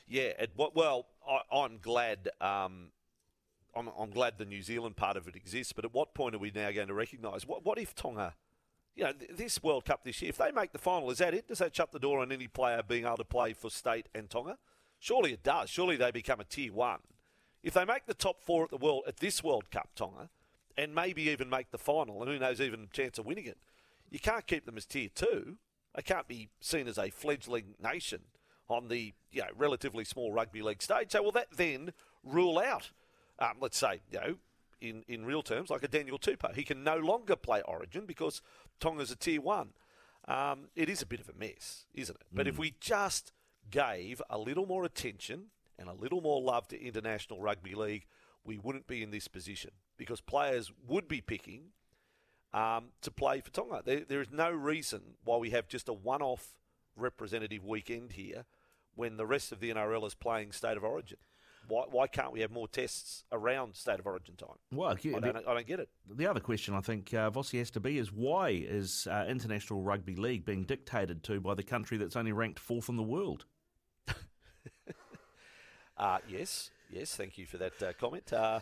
Yeah, 0.07 0.33
well, 0.57 1.07
I, 1.51 1.65
am 1.65 1.79
glad. 1.81 2.29
Um, 2.39 2.89
I'm, 3.75 3.89
I'm, 3.97 4.11
glad 4.11 4.37
the 4.37 4.45
New 4.45 4.61
Zealand 4.61 4.97
part 4.97 5.15
of 5.17 5.27
it 5.27 5.35
exists, 5.35 5.73
but 5.73 5.85
at 5.85 5.93
what 5.93 6.13
point 6.13 6.35
are 6.35 6.39
we 6.39 6.51
now 6.53 6.71
going 6.71 6.89
to 6.89 6.93
recognise 6.93 7.47
what, 7.47 7.65
what 7.65 7.77
if 7.77 7.95
Tonga 7.95 8.35
you 8.95 9.03
know, 9.03 9.13
this 9.29 9.63
World 9.63 9.85
Cup 9.85 10.03
this 10.03 10.21
year, 10.21 10.29
if 10.29 10.37
they 10.37 10.51
make 10.51 10.71
the 10.73 10.77
final, 10.77 11.09
is 11.11 11.19
that 11.19 11.33
it? 11.33 11.47
Does 11.47 11.59
that 11.59 11.75
shut 11.75 11.91
the 11.91 11.99
door 11.99 12.19
on 12.19 12.31
any 12.31 12.47
player 12.47 12.81
being 12.85 13.05
able 13.05 13.17
to 13.17 13.23
play 13.23 13.53
for 13.53 13.69
state 13.69 14.09
and 14.13 14.29
Tonga? 14.29 14.57
Surely 14.99 15.33
it 15.33 15.43
does. 15.43 15.69
Surely 15.69 15.95
they 15.95 16.11
become 16.11 16.39
a 16.39 16.43
tier 16.43 16.73
one 16.73 16.99
If 17.63 17.73
they 17.73 17.85
make 17.85 18.05
the 18.05 18.13
top 18.13 18.41
four 18.41 18.65
at 18.65 18.69
the 18.69 18.77
world 18.77 19.03
at 19.07 19.17
this 19.17 19.43
World 19.43 19.71
Cup, 19.71 19.89
Tonga, 19.95 20.29
and 20.77 20.93
maybe 20.93 21.23
even 21.23 21.49
make 21.49 21.71
the 21.71 21.77
final, 21.77 22.21
and 22.21 22.31
who 22.31 22.39
knows, 22.39 22.59
even 22.59 22.89
chance 22.91 23.17
of 23.17 23.25
winning 23.25 23.45
it, 23.45 23.57
you 24.09 24.19
can't 24.19 24.45
keep 24.45 24.65
them 24.65 24.77
as 24.77 24.85
tier 24.85 25.09
two. 25.13 25.57
They 25.95 26.01
can't 26.01 26.27
be 26.27 26.49
seen 26.59 26.87
as 26.87 26.97
a 26.97 27.09
fledgling 27.09 27.75
nation 27.81 28.21
on 28.71 28.87
the 28.87 29.13
you 29.31 29.41
know, 29.41 29.47
relatively 29.55 30.03
small 30.03 30.31
rugby 30.31 30.61
league 30.61 30.81
stage. 30.81 31.11
So 31.11 31.23
will 31.23 31.31
that 31.33 31.47
then 31.55 31.93
rule 32.23 32.59
out, 32.59 32.91
um, 33.39 33.57
let's 33.59 33.77
say, 33.77 34.01
you 34.11 34.19
know, 34.19 34.35
in, 34.79 35.03
in 35.07 35.25
real 35.25 35.41
terms, 35.41 35.69
like 35.69 35.83
a 35.83 35.87
Daniel 35.87 36.19
Tupou? 36.19 36.55
He 36.55 36.63
can 36.63 36.83
no 36.83 36.97
longer 36.97 37.35
play 37.35 37.61
Origin 37.61 38.05
because 38.05 38.41
Tonga's 38.79 39.11
a 39.11 39.15
tier 39.15 39.41
one. 39.41 39.69
Um, 40.27 40.69
it 40.75 40.89
is 40.89 41.01
a 41.01 41.05
bit 41.05 41.19
of 41.19 41.29
a 41.29 41.33
mess, 41.33 41.85
isn't 41.93 42.15
it? 42.15 42.27
But 42.31 42.47
if 42.47 42.59
we 42.59 42.75
just 42.79 43.31
gave 43.69 44.21
a 44.29 44.37
little 44.37 44.65
more 44.65 44.83
attention 44.83 45.45
and 45.79 45.89
a 45.89 45.93
little 45.93 46.21
more 46.21 46.41
love 46.41 46.67
to 46.69 46.81
international 46.81 47.41
rugby 47.41 47.73
league, 47.73 48.05
we 48.43 48.57
wouldn't 48.57 48.87
be 48.87 49.01
in 49.01 49.11
this 49.11 49.27
position 49.27 49.71
because 49.97 50.21
players 50.21 50.71
would 50.87 51.07
be 51.07 51.21
picking 51.21 51.71
um, 52.53 52.89
to 53.01 53.11
play 53.11 53.41
for 53.41 53.51
Tonga. 53.51 53.81
There, 53.83 54.01
there 54.07 54.21
is 54.21 54.31
no 54.31 54.51
reason 54.51 55.01
why 55.23 55.37
we 55.37 55.51
have 55.51 55.67
just 55.67 55.89
a 55.89 55.93
one 55.93 56.21
off 56.21 56.55
representative 56.95 57.63
weekend 57.63 58.13
here 58.13 58.45
when 58.95 59.17
the 59.17 59.25
rest 59.25 59.51
of 59.51 59.59
the 59.59 59.71
NRL 59.71 60.05
is 60.05 60.13
playing 60.13 60.51
State 60.51 60.77
of 60.77 60.83
Origin. 60.83 61.17
Why, 61.67 61.83
why 61.89 62.07
can't 62.07 62.33
we 62.33 62.41
have 62.41 62.51
more 62.51 62.67
tests 62.67 63.23
around 63.31 63.75
State 63.75 63.99
of 63.99 64.07
Origin 64.07 64.35
time? 64.35 64.57
Well, 64.73 64.97
yeah, 65.01 65.17
I, 65.17 65.19
don't, 65.19 65.37
I 65.37 65.53
don't 65.53 65.67
get 65.67 65.79
it. 65.79 65.89
The 66.09 66.27
other 66.27 66.39
question 66.39 66.73
I 66.73 66.81
think 66.81 67.13
uh, 67.13 67.29
Vossi 67.29 67.59
has 67.59 67.69
to 67.71 67.79
be 67.79 67.97
is 67.97 68.11
why 68.11 68.49
is 68.49 69.07
uh, 69.09 69.25
international 69.29 69.81
rugby 69.81 70.15
league 70.15 70.43
being 70.43 70.63
dictated 70.63 71.23
to 71.25 71.39
by 71.39 71.53
the 71.53 71.63
country 71.63 71.97
that's 71.97 72.15
only 72.15 72.31
ranked 72.31 72.59
fourth 72.59 72.89
in 72.89 72.97
the 72.97 73.03
world? 73.03 73.45
Uh, 76.01 76.17
yes, 76.27 76.71
yes, 76.89 77.15
thank 77.15 77.37
you 77.37 77.45
for 77.45 77.57
that 77.57 77.83
uh, 77.83 77.93
comment. 77.93 78.33
Uh, 78.33 78.59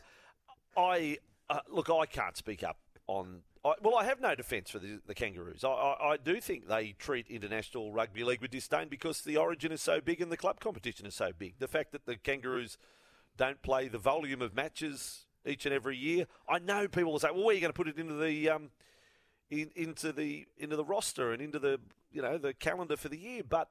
I 0.75 1.17
uh, 1.49 1.61
look, 1.69 1.89
I 1.89 2.05
can't 2.05 2.35
speak 2.35 2.63
up 2.63 2.77
on. 3.07 3.41
I, 3.65 3.73
well, 3.81 3.97
I 3.97 4.05
have 4.05 4.21
no 4.21 4.35
defence 4.35 4.69
for 4.69 4.79
the, 4.79 4.99
the 5.05 5.13
Kangaroos. 5.13 5.63
I, 5.63 5.69
I, 5.69 6.11
I 6.11 6.17
do 6.17 6.39
think 6.39 6.67
they 6.67 6.93
treat 6.97 7.27
international 7.27 7.91
rugby 7.91 8.23
league 8.23 8.41
with 8.41 8.51
disdain 8.51 8.87
because 8.87 9.21
the 9.21 9.37
origin 9.37 9.71
is 9.71 9.81
so 9.81 9.99
big 9.99 10.21
and 10.21 10.31
the 10.31 10.37
club 10.37 10.59
competition 10.59 11.05
is 11.05 11.15
so 11.15 11.31
big. 11.37 11.55
The 11.59 11.67
fact 11.67 11.91
that 11.91 12.05
the 12.05 12.15
Kangaroos 12.15 12.77
don't 13.35 13.61
play 13.61 13.87
the 13.87 13.97
volume 13.97 14.41
of 14.41 14.55
matches 14.55 15.25
each 15.45 15.65
and 15.65 15.73
every 15.73 15.97
year, 15.97 16.25
I 16.47 16.59
know 16.59 16.87
people 16.87 17.11
will 17.11 17.19
say, 17.19 17.31
"Well, 17.31 17.43
where 17.43 17.51
are 17.51 17.53
you 17.53 17.61
going 17.61 17.73
to 17.73 17.77
put 17.77 17.87
it 17.87 17.97
into 17.97 18.15
the 18.15 18.49
um, 18.49 18.69
in, 19.49 19.71
into 19.75 20.11
the 20.11 20.45
into 20.57 20.75
the 20.75 20.85
roster 20.85 21.31
and 21.31 21.41
into 21.41 21.59
the 21.59 21.79
you 22.11 22.21
know 22.21 22.37
the 22.37 22.53
calendar 22.53 22.97
for 22.97 23.09
the 23.09 23.17
year?" 23.17 23.41
But 23.47 23.69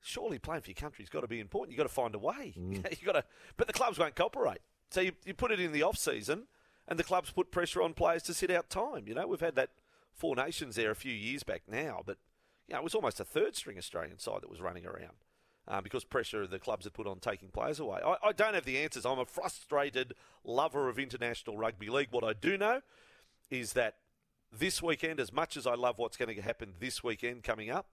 surely 0.00 0.38
playing 0.38 0.62
for 0.62 0.70
your 0.70 0.76
country's 0.76 1.08
got 1.08 1.20
to 1.20 1.28
be 1.28 1.40
important. 1.40 1.72
You've 1.72 1.78
got 1.78 1.88
to 1.88 1.94
find 1.94 2.14
a 2.14 2.18
way. 2.18 2.54
you 3.00 3.06
got 3.06 3.12
to, 3.12 3.24
but 3.56 3.66
the 3.66 3.72
clubs 3.72 3.98
won't 3.98 4.16
cooperate. 4.16 4.60
So 4.90 5.00
you, 5.00 5.12
you 5.24 5.34
put 5.34 5.52
it 5.52 5.60
in 5.60 5.72
the 5.72 5.82
off 5.82 5.96
season, 5.98 6.44
and 6.88 6.98
the 6.98 7.04
clubs 7.04 7.30
put 7.30 7.52
pressure 7.52 7.82
on 7.82 7.92
players 7.94 8.22
to 8.24 8.34
sit 8.34 8.50
out 8.50 8.70
time. 8.70 9.04
You 9.06 9.14
know, 9.14 9.26
we've 9.26 9.40
had 9.40 9.54
that 9.56 9.70
Four 10.14 10.34
Nations 10.34 10.74
there 10.74 10.90
a 10.90 10.96
few 10.96 11.12
years 11.12 11.44
back 11.44 11.62
now, 11.68 12.02
but 12.04 12.16
you 12.66 12.74
know, 12.74 12.80
it 12.80 12.84
was 12.84 12.94
almost 12.94 13.20
a 13.20 13.24
third 13.24 13.54
string 13.54 13.78
Australian 13.78 14.18
side 14.18 14.40
that 14.42 14.50
was 14.50 14.60
running 14.60 14.86
around. 14.86 15.16
Um, 15.70 15.84
because 15.84 16.02
pressure 16.02 16.46
the 16.46 16.58
clubs 16.58 16.86
had 16.86 16.94
put 16.94 17.06
on 17.06 17.18
taking 17.20 17.50
players 17.50 17.78
away. 17.78 18.00
I, 18.02 18.16
I 18.28 18.32
don't 18.32 18.54
have 18.54 18.64
the 18.64 18.78
answers. 18.78 19.04
I'm 19.04 19.18
a 19.18 19.26
frustrated 19.26 20.14
lover 20.42 20.88
of 20.88 20.98
international 20.98 21.58
rugby 21.58 21.90
league. 21.90 22.08
What 22.10 22.24
I 22.24 22.32
do 22.32 22.56
know 22.56 22.80
is 23.50 23.74
that 23.74 23.96
this 24.50 24.82
weekend, 24.82 25.20
as 25.20 25.30
much 25.30 25.58
as 25.58 25.66
I 25.66 25.74
love 25.74 25.98
what's 25.98 26.16
going 26.16 26.34
to 26.34 26.40
happen 26.40 26.72
this 26.80 27.04
weekend 27.04 27.42
coming 27.42 27.68
up, 27.68 27.86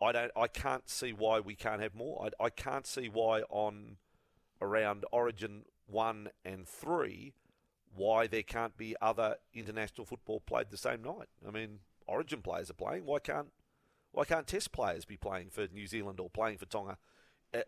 I 0.00 0.12
don't. 0.12 0.30
I 0.36 0.46
can't 0.46 0.88
see 0.88 1.12
why 1.12 1.40
we 1.40 1.56
can't 1.56 1.82
have 1.82 1.94
more. 1.94 2.28
I, 2.40 2.44
I 2.44 2.50
can't 2.50 2.86
see 2.86 3.08
why 3.08 3.40
on 3.48 3.96
around 4.60 5.04
Origin 5.10 5.64
one 5.88 6.28
and 6.44 6.68
three, 6.68 7.32
why 7.96 8.26
there 8.26 8.42
can't 8.42 8.76
be 8.76 8.94
other 9.00 9.36
international 9.54 10.04
football 10.04 10.40
played 10.40 10.66
the 10.70 10.76
same 10.76 11.02
night. 11.02 11.28
I 11.46 11.50
mean, 11.50 11.80
Origin 12.06 12.42
players 12.42 12.70
are 12.70 12.74
playing. 12.74 13.04
Why 13.04 13.18
can't 13.18 13.48
why 14.12 14.24
can't 14.24 14.46
Test 14.46 14.72
players 14.72 15.04
be 15.04 15.16
playing 15.16 15.50
for 15.50 15.66
New 15.72 15.86
Zealand 15.86 16.20
or 16.20 16.30
playing 16.30 16.58
for 16.58 16.66
Tonga 16.66 16.96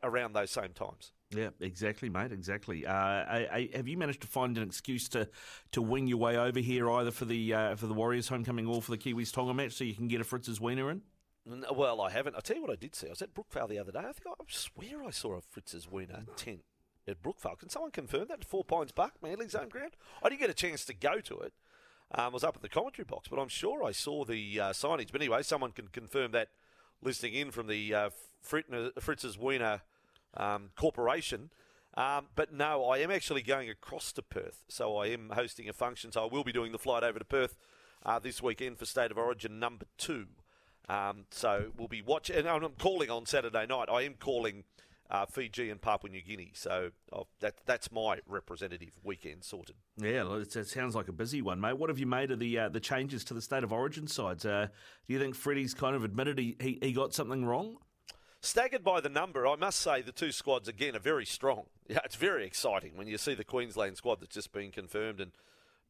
around 0.02 0.32
those 0.32 0.50
same 0.50 0.72
times? 0.72 1.12
Yeah, 1.30 1.50
exactly, 1.60 2.08
mate. 2.08 2.32
Exactly. 2.32 2.86
Uh, 2.86 2.92
I, 2.92 3.48
I, 3.52 3.76
have 3.76 3.86
you 3.86 3.98
managed 3.98 4.22
to 4.22 4.28
find 4.28 4.56
an 4.56 4.64
excuse 4.64 5.10
to, 5.10 5.28
to 5.72 5.82
wing 5.82 6.06
your 6.06 6.16
way 6.16 6.38
over 6.38 6.58
here, 6.58 6.90
either 6.90 7.10
for 7.10 7.26
the 7.26 7.52
uh, 7.52 7.76
for 7.76 7.86
the 7.86 7.92
Warriors 7.94 8.28
homecoming 8.28 8.66
or 8.66 8.80
for 8.80 8.92
the 8.92 8.98
Kiwis 8.98 9.32
Tonga 9.32 9.52
match, 9.52 9.72
so 9.72 9.84
you 9.84 9.94
can 9.94 10.08
get 10.08 10.20
a 10.20 10.24
Fritz's 10.24 10.60
wiener 10.60 10.90
in? 10.90 11.02
Well, 11.74 12.00
I 12.00 12.10
haven't. 12.10 12.34
I'll 12.34 12.40
tell 12.40 12.56
you 12.56 12.62
what 12.62 12.70
I 12.70 12.76
did 12.76 12.94
see. 12.94 13.06
I 13.08 13.10
was 13.10 13.22
at 13.22 13.34
Brookvale 13.34 13.68
the 13.68 13.78
other 13.78 13.92
day. 13.92 14.00
I 14.00 14.12
think 14.12 14.26
I 14.26 14.44
swear 14.48 15.04
I 15.04 15.10
saw 15.10 15.34
a 15.34 15.40
Fritz's 15.40 15.90
Wiener 15.90 16.24
tent 16.36 16.62
at 17.08 17.22
Brookvale. 17.22 17.58
Can 17.58 17.68
someone 17.68 17.90
confirm 17.90 18.26
that? 18.28 18.44
Four 18.44 18.64
Pines 18.64 18.92
Park, 18.92 19.14
Manly's 19.22 19.54
home 19.54 19.68
ground? 19.68 19.92
I 20.22 20.28
didn't 20.28 20.40
get 20.40 20.50
a 20.50 20.54
chance 20.54 20.84
to 20.86 20.94
go 20.94 21.20
to 21.20 21.38
it. 21.38 21.52
Um, 22.14 22.26
I 22.26 22.28
was 22.28 22.44
up 22.44 22.56
at 22.56 22.62
the 22.62 22.68
commentary 22.68 23.04
box, 23.04 23.28
but 23.28 23.38
I'm 23.38 23.48
sure 23.48 23.84
I 23.84 23.92
saw 23.92 24.24
the 24.24 24.60
uh, 24.60 24.70
signage. 24.70 25.12
But 25.12 25.20
anyway, 25.20 25.42
someone 25.42 25.72
can 25.72 25.88
confirm 25.88 26.32
that 26.32 26.48
listening 27.02 27.34
in 27.34 27.50
from 27.50 27.66
the 27.66 27.94
uh, 27.94 28.10
Fritz's 28.40 29.38
Wiener 29.38 29.82
um, 30.34 30.70
Corporation. 30.76 31.50
Um, 31.94 32.26
but 32.34 32.52
no, 32.52 32.84
I 32.84 32.98
am 32.98 33.10
actually 33.10 33.42
going 33.42 33.68
across 33.68 34.12
to 34.12 34.22
Perth. 34.22 34.62
So 34.68 34.96
I 34.96 35.08
am 35.08 35.30
hosting 35.34 35.68
a 35.68 35.72
function. 35.72 36.12
So 36.12 36.24
I 36.24 36.32
will 36.32 36.44
be 36.44 36.52
doing 36.52 36.72
the 36.72 36.78
flight 36.78 37.02
over 37.02 37.18
to 37.18 37.24
Perth 37.24 37.56
uh, 38.06 38.18
this 38.18 38.42
weekend 38.42 38.78
for 38.78 38.84
State 38.84 39.10
of 39.10 39.18
Origin 39.18 39.58
number 39.58 39.86
two. 39.98 40.26
Um, 40.88 41.26
so 41.30 41.72
we'll 41.76 41.88
be 41.88 42.00
watching, 42.00 42.36
and 42.36 42.48
I'm 42.48 42.72
calling 42.78 43.10
on 43.10 43.26
Saturday 43.26 43.66
night. 43.66 43.88
I 43.90 44.02
am 44.02 44.14
calling 44.14 44.64
uh, 45.10 45.26
Fiji 45.26 45.70
and 45.70 45.80
Papua 45.80 46.10
New 46.10 46.22
Guinea. 46.22 46.52
So 46.54 46.90
oh, 47.12 47.26
that 47.40 47.54
that's 47.66 47.90
my 47.90 48.18
representative 48.26 48.92
weekend 49.02 49.44
sorted. 49.44 49.76
Yeah, 49.96 50.24
it 50.40 50.68
sounds 50.68 50.94
like 50.94 51.08
a 51.08 51.12
busy 51.12 51.42
one, 51.42 51.60
mate. 51.60 51.78
What 51.78 51.90
have 51.90 51.98
you 51.98 52.06
made 52.06 52.30
of 52.30 52.38
the 52.38 52.58
uh, 52.58 52.68
the 52.68 52.80
changes 52.80 53.24
to 53.24 53.34
the 53.34 53.42
state 53.42 53.64
of 53.64 53.72
origin 53.72 54.06
sides? 54.06 54.44
Uh, 54.44 54.68
do 55.06 55.14
you 55.14 55.20
think 55.20 55.34
Freddie's 55.34 55.74
kind 55.74 55.96
of 55.96 56.04
admitted 56.04 56.38
he, 56.38 56.56
he, 56.60 56.78
he 56.80 56.92
got 56.92 57.14
something 57.14 57.44
wrong? 57.44 57.78
Staggered 58.40 58.84
by 58.84 59.00
the 59.00 59.08
number, 59.08 59.48
I 59.48 59.56
must 59.56 59.80
say 59.80 60.00
the 60.00 60.12
two 60.12 60.30
squads 60.30 60.68
again 60.68 60.94
are 60.94 61.00
very 61.00 61.26
strong. 61.26 61.64
Yeah, 61.90 62.00
it's 62.04 62.16
very 62.16 62.44
exciting 62.44 62.98
when 62.98 63.06
you 63.06 63.16
see 63.16 63.32
the 63.32 63.44
Queensland 63.44 63.96
squad 63.96 64.20
that's 64.20 64.34
just 64.34 64.52
been 64.52 64.70
confirmed 64.70 65.22
and 65.22 65.32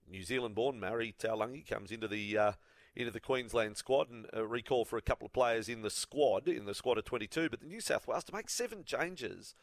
New 0.09 0.23
Zealand-born 0.23 0.79
Murray 0.79 1.13
Taulagi 1.19 1.67
comes 1.67 1.91
into 1.91 2.07
the 2.07 2.39
uh, 2.39 2.53
into 2.99 3.13
the 3.13 3.21
Queensland 3.21 3.77
squad 3.77 4.11
and 4.11 4.27
a 4.33 4.45
recall 4.45 4.85
for 4.85 4.97
a 4.97 5.03
couple 5.03 5.25
of 5.25 5.33
players 5.33 5.69
in 5.69 5.83
the 5.83 5.91
squad 5.91 6.49
in 6.49 6.67
the 6.67 6.75
squad 6.75 6.99
of 6.99 7.05
22. 7.05 7.49
But 7.49 7.61
the 7.61 7.67
New 7.67 7.81
South 7.81 8.09
Wales 8.09 8.25
to 8.25 8.35
make 8.35 8.51
seven 8.51 8.83
changes. 8.85 9.55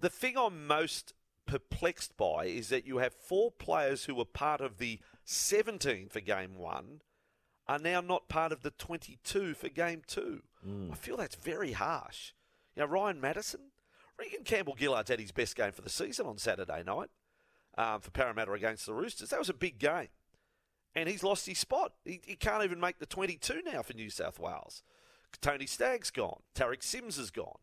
The 0.00 0.08
thing 0.08 0.38
I'm 0.38 0.66
most 0.66 1.12
perplexed 1.44 2.16
by 2.16 2.44
is 2.46 2.68
that 2.68 2.86
you 2.86 2.98
have 2.98 3.12
four 3.12 3.50
players 3.50 4.04
who 4.04 4.14
were 4.14 4.24
part 4.24 4.60
of 4.60 4.78
the 4.78 5.00
17 5.24 6.08
for 6.08 6.20
game 6.20 6.56
one 6.56 7.00
are 7.66 7.80
now 7.80 8.00
not 8.00 8.28
part 8.28 8.52
of 8.52 8.62
the 8.62 8.70
22 8.70 9.54
for 9.54 9.68
game 9.68 10.02
two. 10.06 10.42
I 10.92 10.94
feel 10.94 11.16
that's 11.16 11.34
very 11.34 11.72
harsh. 11.72 12.32
You 12.76 12.82
know, 12.82 12.88
Ryan 12.88 13.20
Matterson, 13.20 13.72
Regan 14.18 14.44
Campbell 14.44 14.76
Gillard's 14.76 15.10
had 15.10 15.18
his 15.20 15.32
best 15.32 15.56
game 15.56 15.72
for 15.72 15.82
the 15.82 15.90
season 15.90 16.26
on 16.26 16.38
Saturday 16.38 16.84
night 16.86 17.10
um, 17.76 18.00
for 18.00 18.12
Parramatta 18.12 18.52
against 18.52 18.86
the 18.86 18.94
Roosters. 18.94 19.30
That 19.30 19.40
was 19.40 19.48
a 19.48 19.54
big 19.54 19.80
game. 19.80 20.08
And 20.94 21.08
he's 21.08 21.22
lost 21.22 21.46
his 21.46 21.58
spot. 21.58 21.92
He, 22.04 22.20
he 22.24 22.36
can't 22.36 22.64
even 22.64 22.78
make 22.78 22.98
the 22.98 23.06
22 23.06 23.62
now 23.64 23.82
for 23.82 23.94
New 23.94 24.10
South 24.10 24.38
Wales. 24.38 24.82
Tony 25.40 25.66
Stagg's 25.66 26.10
gone. 26.10 26.40
Tariq 26.54 26.82
Sims 26.82 27.18
is 27.18 27.30
gone. 27.30 27.58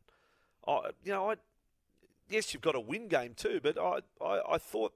You 1.03 1.11
know, 1.11 1.31
I, 1.31 1.35
yes, 2.29 2.53
you've 2.53 2.61
got 2.61 2.75
a 2.75 2.79
win 2.79 3.07
game 3.07 3.33
too, 3.35 3.59
but 3.61 3.77
I, 3.77 3.99
I, 4.23 4.41
I 4.51 4.57
thought 4.57 4.93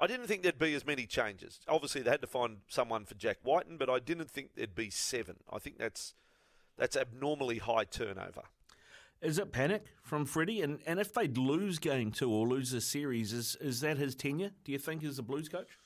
I 0.00 0.06
didn't 0.06 0.26
think 0.26 0.42
there'd 0.42 0.58
be 0.58 0.74
as 0.74 0.86
many 0.86 1.06
changes. 1.06 1.60
Obviously, 1.68 2.02
they 2.02 2.10
had 2.10 2.20
to 2.20 2.26
find 2.26 2.58
someone 2.68 3.04
for 3.04 3.14
Jack 3.14 3.38
Wighton, 3.44 3.78
but 3.78 3.88
I 3.88 3.98
didn't 3.98 4.30
think 4.30 4.50
there'd 4.54 4.74
be 4.74 4.90
seven. 4.90 5.36
I 5.50 5.58
think 5.58 5.78
that's 5.78 6.14
that's 6.76 6.96
abnormally 6.96 7.58
high 7.58 7.84
turnover. 7.84 8.42
Is 9.22 9.38
it 9.38 9.50
panic 9.50 9.86
from 10.02 10.26
Freddie? 10.26 10.60
And 10.60 10.80
and 10.86 11.00
if 11.00 11.14
they'd 11.14 11.38
lose 11.38 11.78
game 11.78 12.12
two 12.12 12.30
or 12.30 12.46
lose 12.46 12.70
the 12.70 12.80
series, 12.80 13.32
is 13.32 13.56
is 13.60 13.80
that 13.80 13.96
his 13.96 14.14
tenure? 14.14 14.50
Do 14.64 14.72
you 14.72 14.78
think 14.78 15.02
as 15.02 15.16
the 15.16 15.22
Blues 15.22 15.48
coach? 15.48 15.78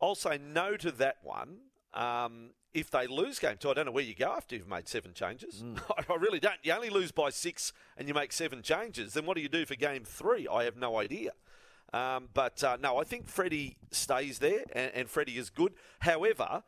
I'll 0.00 0.14
say 0.14 0.38
no 0.38 0.76
to 0.76 0.90
that 0.92 1.18
one. 1.22 1.58
Um, 1.94 2.50
if 2.74 2.90
they 2.90 3.06
lose 3.06 3.38
game 3.38 3.56
two, 3.58 3.70
I 3.70 3.74
don't 3.74 3.86
know 3.86 3.92
where 3.92 4.04
you 4.04 4.14
go 4.14 4.32
after 4.36 4.54
you've 4.54 4.68
made 4.68 4.86
seven 4.86 5.14
changes. 5.14 5.64
I 6.08 6.14
really 6.14 6.40
don't. 6.40 6.58
You 6.62 6.72
only 6.72 6.90
lose 6.90 7.10
by 7.10 7.30
six 7.30 7.72
and 7.96 8.06
you 8.06 8.12
make 8.12 8.32
seven 8.32 8.60
changes. 8.62 9.14
Then 9.14 9.24
what 9.24 9.36
do 9.36 9.42
you 9.42 9.48
do 9.48 9.64
for 9.64 9.76
game 9.76 10.04
three? 10.04 10.46
I 10.46 10.64
have 10.64 10.76
no 10.76 10.98
idea. 10.98 11.30
Um, 11.94 12.28
but 12.34 12.62
uh, 12.62 12.76
no, 12.80 12.98
I 12.98 13.04
think 13.04 13.28
Freddie 13.28 13.78
stays 13.90 14.40
there 14.40 14.64
and, 14.74 14.92
and 14.94 15.08
Freddie 15.08 15.38
is 15.38 15.48
good. 15.48 15.72
However, 16.00 16.64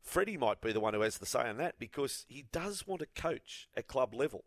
Freddie 0.00 0.36
might 0.36 0.60
be 0.60 0.72
the 0.72 0.80
one 0.80 0.94
who 0.94 1.00
has 1.00 1.18
the 1.18 1.26
say 1.26 1.40
on 1.40 1.56
that 1.58 1.78
because 1.78 2.24
he 2.28 2.44
does 2.52 2.86
want 2.86 3.00
to 3.00 3.20
coach 3.20 3.68
at 3.76 3.88
club 3.88 4.14
level. 4.14 4.44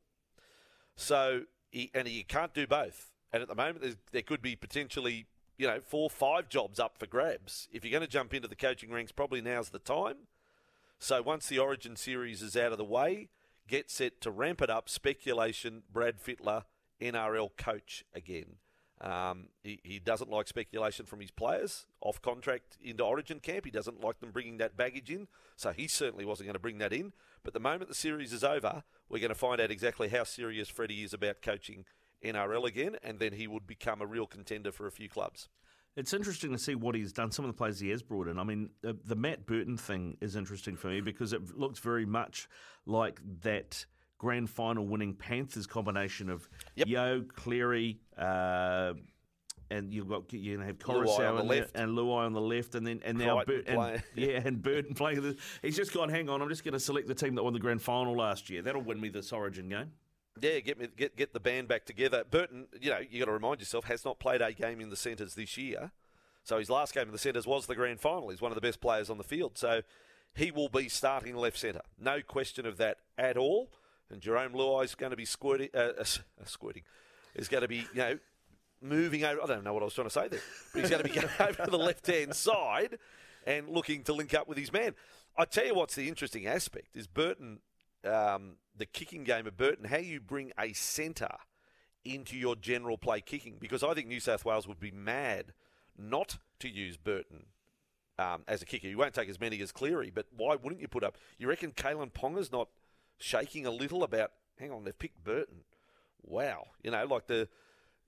So, 0.95 1.43
he, 1.69 1.91
and 1.93 2.07
you 2.07 2.23
can't 2.23 2.53
do 2.53 2.65
both. 2.65 3.11
And 3.33 3.41
at 3.41 3.47
the 3.47 3.55
moment, 3.55 3.97
there 4.11 4.21
could 4.21 4.41
be 4.41 4.55
potentially, 4.55 5.25
you 5.61 5.67
know, 5.67 5.79
four, 5.79 6.09
five 6.09 6.49
jobs 6.49 6.79
up 6.79 6.97
for 6.97 7.05
grabs. 7.05 7.69
If 7.71 7.85
you're 7.85 7.91
going 7.91 8.01
to 8.01 8.07
jump 8.07 8.33
into 8.33 8.47
the 8.47 8.55
coaching 8.55 8.89
ranks, 8.89 9.11
probably 9.11 9.41
now's 9.41 9.69
the 9.69 9.77
time. 9.77 10.15
So 10.97 11.21
once 11.21 11.47
the 11.47 11.59
Origin 11.59 11.95
series 11.95 12.41
is 12.41 12.57
out 12.57 12.71
of 12.71 12.79
the 12.79 12.83
way, 12.83 13.29
get 13.67 13.91
set 13.91 14.21
to 14.21 14.31
ramp 14.31 14.63
it 14.63 14.71
up. 14.71 14.89
Speculation: 14.89 15.83
Brad 15.93 16.15
Fittler, 16.17 16.63
NRL 16.99 17.55
coach 17.57 18.03
again. 18.15 18.55
Um, 19.01 19.49
he, 19.61 19.79
he 19.83 19.99
doesn't 19.99 20.31
like 20.31 20.47
speculation 20.47 21.05
from 21.05 21.19
his 21.19 21.29
players 21.29 21.85
off 22.01 22.19
contract 22.23 22.77
into 22.83 23.03
Origin 23.03 23.39
camp. 23.39 23.65
He 23.65 23.71
doesn't 23.71 24.03
like 24.03 24.19
them 24.19 24.31
bringing 24.31 24.57
that 24.57 24.75
baggage 24.75 25.11
in, 25.11 25.27
so 25.55 25.71
he 25.71 25.87
certainly 25.87 26.25
wasn't 26.25 26.47
going 26.47 26.53
to 26.55 26.59
bring 26.59 26.79
that 26.79 26.91
in. 26.91 27.13
But 27.43 27.53
the 27.53 27.59
moment 27.59 27.87
the 27.87 27.95
series 27.95 28.33
is 28.33 28.43
over, 28.43 28.83
we're 29.09 29.19
going 29.19 29.29
to 29.29 29.35
find 29.35 29.61
out 29.61 29.69
exactly 29.69 30.09
how 30.09 30.23
serious 30.23 30.69
Freddie 30.69 31.03
is 31.03 31.13
about 31.13 31.43
coaching 31.43 31.85
NRL 32.23 32.65
again, 32.65 32.97
and 33.03 33.19
then 33.19 33.33
he 33.33 33.47
would 33.47 33.67
become 33.67 34.01
a 34.01 34.05
real 34.05 34.25
contender 34.27 34.71
for 34.71 34.87
a 34.87 34.91
few 34.91 35.09
clubs. 35.09 35.49
It's 35.97 36.13
interesting 36.13 36.51
to 36.51 36.57
see 36.57 36.73
what 36.75 36.95
he's 36.95 37.11
done, 37.11 37.31
some 37.31 37.43
of 37.43 37.49
the 37.49 37.57
players 37.57 37.79
he 37.79 37.89
has 37.89 38.01
brought 38.01 38.27
in. 38.29 38.39
I 38.39 38.43
mean, 38.43 38.69
the, 38.81 38.97
the 39.05 39.15
Matt 39.15 39.45
Burton 39.45 39.75
thing 39.77 40.15
is 40.21 40.35
interesting 40.37 40.77
for 40.77 40.87
me 40.87 41.01
because 41.01 41.33
it 41.33 41.57
looks 41.57 41.79
very 41.79 42.05
much 42.05 42.47
like 42.85 43.19
that 43.41 43.85
grand 44.17 44.49
final 44.49 44.85
winning 44.85 45.13
Panthers 45.13 45.67
combination 45.67 46.29
of 46.29 46.47
Yep. 46.75 46.87
Yeo, 46.87 47.21
Cleary, 47.35 47.99
uh, 48.17 48.93
and 49.69 49.91
you've 49.93 50.07
got 50.07 50.31
you 50.31 50.57
know 50.57 50.65
have 50.65 50.77
Koroisau 50.79 51.29
on 51.29 51.35
the 51.37 51.43
left. 51.43 51.71
and 51.75 51.91
Luai 51.97 52.25
on 52.25 52.33
the 52.33 52.41
left, 52.41 52.75
and 52.75 52.85
then 52.85 53.01
and 53.03 53.17
now 53.17 53.41
Crichton 53.43 53.75
Burt, 53.75 53.93
and, 53.93 54.03
yeah, 54.15 54.41
and 54.45 54.61
Burton 54.61 54.93
playing. 54.93 55.21
The, 55.21 55.37
he's 55.61 55.75
just 55.75 55.93
gone. 55.93 56.09
Hang 56.09 56.29
on, 56.29 56.41
I'm 56.41 56.49
just 56.49 56.63
going 56.63 56.73
to 56.73 56.79
select 56.79 57.07
the 57.07 57.15
team 57.15 57.35
that 57.35 57.43
won 57.43 57.53
the 57.53 57.59
grand 57.59 57.81
final 57.81 58.15
last 58.15 58.49
year. 58.49 58.61
That'll 58.61 58.81
win 58.81 58.99
me 58.99 59.09
this 59.09 59.31
Origin 59.33 59.69
game. 59.69 59.91
Yeah, 60.39 60.59
get 60.59 60.79
me 60.79 60.87
get 60.95 61.15
get 61.17 61.33
the 61.33 61.39
band 61.39 61.67
back 61.67 61.85
together. 61.85 62.23
Burton, 62.29 62.67
you 62.79 62.89
know, 62.89 62.99
you 63.09 63.19
got 63.19 63.25
to 63.25 63.33
remind 63.33 63.59
yourself, 63.59 63.85
has 63.85 64.05
not 64.05 64.19
played 64.19 64.41
a 64.41 64.53
game 64.53 64.79
in 64.79 64.89
the 64.89 64.95
centres 64.95 65.35
this 65.35 65.57
year. 65.57 65.91
So 66.43 66.57
his 66.57 66.69
last 66.69 66.93
game 66.93 67.03
in 67.03 67.11
the 67.11 67.17
centres 67.17 67.45
was 67.45 67.67
the 67.67 67.75
grand 67.75 67.99
final. 67.99 68.29
He's 68.29 68.41
one 68.41 68.51
of 68.51 68.55
the 68.55 68.61
best 68.61 68.81
players 68.81 69.09
on 69.09 69.17
the 69.17 69.23
field. 69.23 69.57
So 69.57 69.81
he 70.33 70.51
will 70.51 70.69
be 70.69 70.89
starting 70.89 71.35
left 71.35 71.57
centre, 71.57 71.81
no 71.99 72.21
question 72.21 72.65
of 72.65 72.77
that 72.77 72.97
at 73.17 73.37
all. 73.37 73.71
And 74.09 74.21
Jarome 74.21 74.53
Luai 74.53 74.85
is 74.85 74.95
going 74.95 75.11
to 75.11 75.17
be 75.17 75.25
squirting, 75.25 75.69
uh, 75.73 75.77
uh, 75.99 76.01
uh, 76.01 76.45
squirting, 76.45 76.83
is 77.35 77.47
going 77.47 77.61
to 77.61 77.67
be 77.67 77.87
you 77.93 77.99
know 77.99 78.19
moving 78.81 79.23
over. 79.23 79.41
I 79.43 79.45
don't 79.47 79.63
know 79.63 79.73
what 79.73 79.83
I 79.83 79.85
was 79.85 79.93
trying 79.93 80.07
to 80.07 80.13
say 80.13 80.27
there, 80.27 80.41
but 80.73 80.81
he's 80.81 80.89
going 80.89 81.03
to 81.03 81.09
be 81.09 81.15
going 81.19 81.29
over 81.39 81.65
to 81.65 81.71
the 81.71 81.77
left 81.77 82.07
hand 82.07 82.35
side 82.35 82.97
and 83.45 83.69
looking 83.69 84.03
to 84.03 84.13
link 84.13 84.33
up 84.33 84.47
with 84.47 84.57
his 84.57 84.71
man. 84.71 84.95
I 85.37 85.45
tell 85.45 85.65
you 85.65 85.75
what's 85.75 85.95
the 85.95 86.09
interesting 86.09 86.45
aspect 86.45 86.95
is 86.95 87.07
Burton, 87.07 87.59
um, 88.05 88.55
the 88.75 88.85
kicking 88.85 89.23
game 89.23 89.47
of 89.47 89.57
Burton, 89.57 89.85
how 89.85 89.97
you 89.97 90.19
bring 90.19 90.51
a 90.59 90.73
centre 90.73 91.37
into 92.03 92.35
your 92.35 92.55
general 92.55 92.97
play 92.97 93.21
kicking, 93.21 93.57
because 93.59 93.83
I 93.83 93.93
think 93.93 94.07
New 94.07 94.19
South 94.19 94.43
Wales 94.45 94.67
would 94.67 94.79
be 94.79 94.91
mad 94.91 95.53
not 95.97 96.37
to 96.59 96.69
use 96.69 96.97
Burton. 96.97 97.45
Um, 98.17 98.43
as 98.47 98.61
a 98.61 98.65
kicker, 98.65 98.87
you 98.87 98.97
won't 98.97 99.13
take 99.13 99.29
as 99.29 99.39
many 99.39 99.61
as 99.61 99.71
Cleary, 99.71 100.11
but 100.13 100.27
why 100.35 100.55
wouldn't 100.55 100.81
you 100.81 100.87
put 100.87 101.03
up? 101.03 101.17
You 101.37 101.47
reckon 101.47 101.71
Kalyn 101.71 102.11
Ponga's 102.11 102.51
not 102.51 102.69
shaking 103.17 103.65
a 103.65 103.71
little 103.71 104.03
about? 104.03 104.31
Hang 104.59 104.71
on, 104.71 104.83
they've 104.83 104.97
picked 104.97 105.23
Burton. 105.23 105.63
Wow, 106.21 106.67
you 106.83 106.91
know, 106.91 107.05
like 107.05 107.27
the 107.27 107.47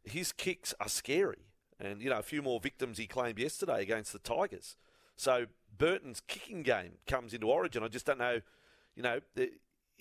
his 0.03 0.31
kicks 0.31 0.73
are 0.79 0.89
scary, 0.89 1.47
and 1.79 2.01
you 2.01 2.09
know 2.09 2.19
a 2.19 2.23
few 2.23 2.41
more 2.41 2.59
victims 2.59 2.97
he 2.97 3.07
claimed 3.07 3.39
yesterday 3.39 3.81
against 3.81 4.13
the 4.13 4.19
Tigers. 4.19 4.75
So 5.15 5.45
Burton's 5.75 6.21
kicking 6.27 6.63
game 6.63 6.93
comes 7.07 7.33
into 7.33 7.49
Origin. 7.49 7.83
I 7.83 7.87
just 7.87 8.05
don't 8.05 8.19
know, 8.19 8.41
you 8.95 9.03
know, 9.03 9.19
the, 9.35 9.51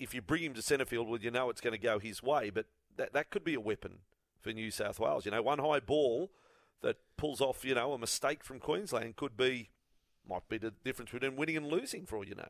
if 0.03 0.13
you 0.13 0.21
bring 0.21 0.43
him 0.43 0.53
to 0.53 0.61
centre 0.61 0.85
field, 0.85 1.09
well, 1.09 1.19
you 1.19 1.31
know 1.31 1.49
it's 1.49 1.61
going 1.61 1.73
to 1.73 1.79
go 1.79 1.99
his 1.99 2.21
way, 2.21 2.49
but 2.49 2.65
that 2.97 3.13
that 3.13 3.29
could 3.29 3.43
be 3.43 3.53
a 3.53 3.59
weapon 3.59 3.99
for 4.41 4.51
New 4.51 4.69
South 4.69 4.99
Wales. 4.99 5.25
You 5.25 5.31
know, 5.31 5.41
one 5.41 5.59
high 5.59 5.79
ball 5.79 6.31
that 6.81 6.97
pulls 7.17 7.41
off, 7.41 7.63
you 7.63 7.73
know, 7.73 7.93
a 7.93 7.97
mistake 7.97 8.43
from 8.43 8.59
Queensland 8.59 9.15
could 9.15 9.37
be 9.37 9.69
might 10.27 10.47
be 10.47 10.57
the 10.57 10.71
difference 10.83 11.11
between 11.11 11.35
winning 11.35 11.57
and 11.57 11.67
losing 11.67 12.05
for 12.05 12.17
all 12.17 12.25
you 12.25 12.35
know. 12.35 12.49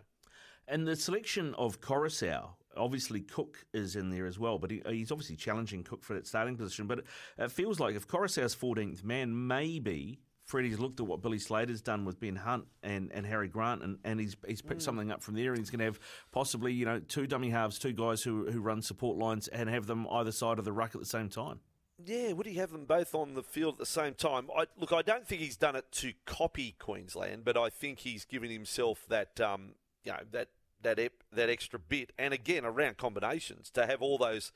And 0.68 0.88
the 0.88 0.96
selection 0.96 1.54
of 1.56 1.82
Koroisau, 1.82 2.50
obviously 2.78 3.22
Cook 3.22 3.66
is 3.74 3.96
in 3.96 4.10
there 4.10 4.26
as 4.26 4.40
well, 4.40 4.58
but 4.58 4.72
he, 4.72 4.82
he's 4.88 5.12
obviously 5.12 5.36
challenging 5.36 5.84
Cook 5.84 6.04
for 6.04 6.14
that 6.14 6.28
starting 6.28 6.56
position. 6.56 6.88
But 6.88 7.00
it, 7.00 7.06
it 7.38 7.52
feels 7.52 7.80
like 7.80 7.96
if 7.96 8.08
Koroisau's 8.08 8.56
14th 8.56 9.04
man, 9.04 9.48
maybe 9.48 10.20
Freddie's 10.44 10.80
looked 10.80 11.00
at 11.00 11.08
what 11.08 11.22
Billy 11.22 11.40
Slater's 11.40 11.82
done 11.82 12.06
with 12.06 12.20
Ben 12.20 12.36
Hunt 12.36 12.66
and, 12.82 13.12
and 13.14 13.26
Harry 13.26 13.48
Grant, 13.48 13.82
and, 13.82 13.98
and 14.04 14.20
he's 14.20 14.36
he's 14.48 14.62
picked 14.62 14.82
something 14.82 15.12
up 15.12 15.24
from 15.24 15.36
there, 15.36 15.52
and 15.52 15.60
he's 15.60 15.70
going 15.70 15.80
to 15.80 15.86
have 15.86 16.00
possibly 16.32 16.74
you 16.74 16.86
know 16.86 17.00
two 17.00 17.28
dummy 17.28 17.50
halves, 17.50 17.80
two 17.80 17.94
guys 17.94 18.24
who 18.24 18.52
who 18.52 18.60
run 18.60 18.82
support 18.82 19.18
lines, 19.18 19.48
and 19.48 19.70
have 19.70 19.88
them 19.88 20.08
either 20.12 20.32
side 20.32 20.60
of 20.60 20.66
the 20.66 20.74
ruck 20.74 20.96
at 20.96 21.02
the 21.02 21.08
same 21.08 21.30
time. 21.30 21.60
Yeah, 22.04 22.34
would 22.34 22.46
he 22.46 22.56
have 22.56 22.72
them 22.72 22.86
both 22.86 23.14
on 23.16 23.36
the 23.36 23.44
field 23.44 23.76
at 23.76 23.80
the 23.80 23.86
same 23.86 24.16
time? 24.16 24.50
I, 24.56 24.66
look, 24.78 24.92
I 24.92 25.02
don't 25.04 25.28
think 25.28 25.42
he's 25.42 25.56
done 25.56 25.76
it 25.76 25.92
to 25.94 26.14
copy 26.26 26.76
Queensland, 26.78 27.46
but 27.46 27.56
I 27.56 27.70
think 27.70 28.00
he's 28.00 28.26
given 28.26 28.50
himself 28.50 29.06
that, 29.10 29.40
um, 29.40 29.76
you 30.04 30.12
know, 30.12 30.20
that 30.32 30.50
that 30.82 31.00
ep- 31.00 31.24
that 31.32 31.50
extra 31.50 31.80
bit, 31.80 32.12
and 32.18 32.34
again 32.34 32.66
around 32.66 32.98
combinations 32.98 33.70
to 33.72 33.86
have 33.86 34.02
all 34.02 34.18
those 34.18 34.52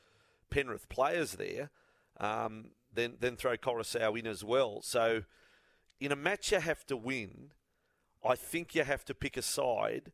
Penrith 0.49 0.89
players 0.89 1.33
there, 1.33 1.69
um, 2.19 2.71
then 2.93 3.15
then 3.19 3.35
throw 3.35 3.55
Koroisau 3.55 4.17
in 4.19 4.27
as 4.27 4.43
well. 4.43 4.81
So, 4.81 5.23
in 5.99 6.11
a 6.11 6.15
match 6.15 6.51
you 6.51 6.59
have 6.59 6.85
to 6.87 6.97
win, 6.97 7.51
I 8.23 8.35
think 8.35 8.75
you 8.75 8.83
have 8.83 9.05
to 9.05 9.13
pick 9.13 9.37
a 9.37 9.41
side. 9.41 10.11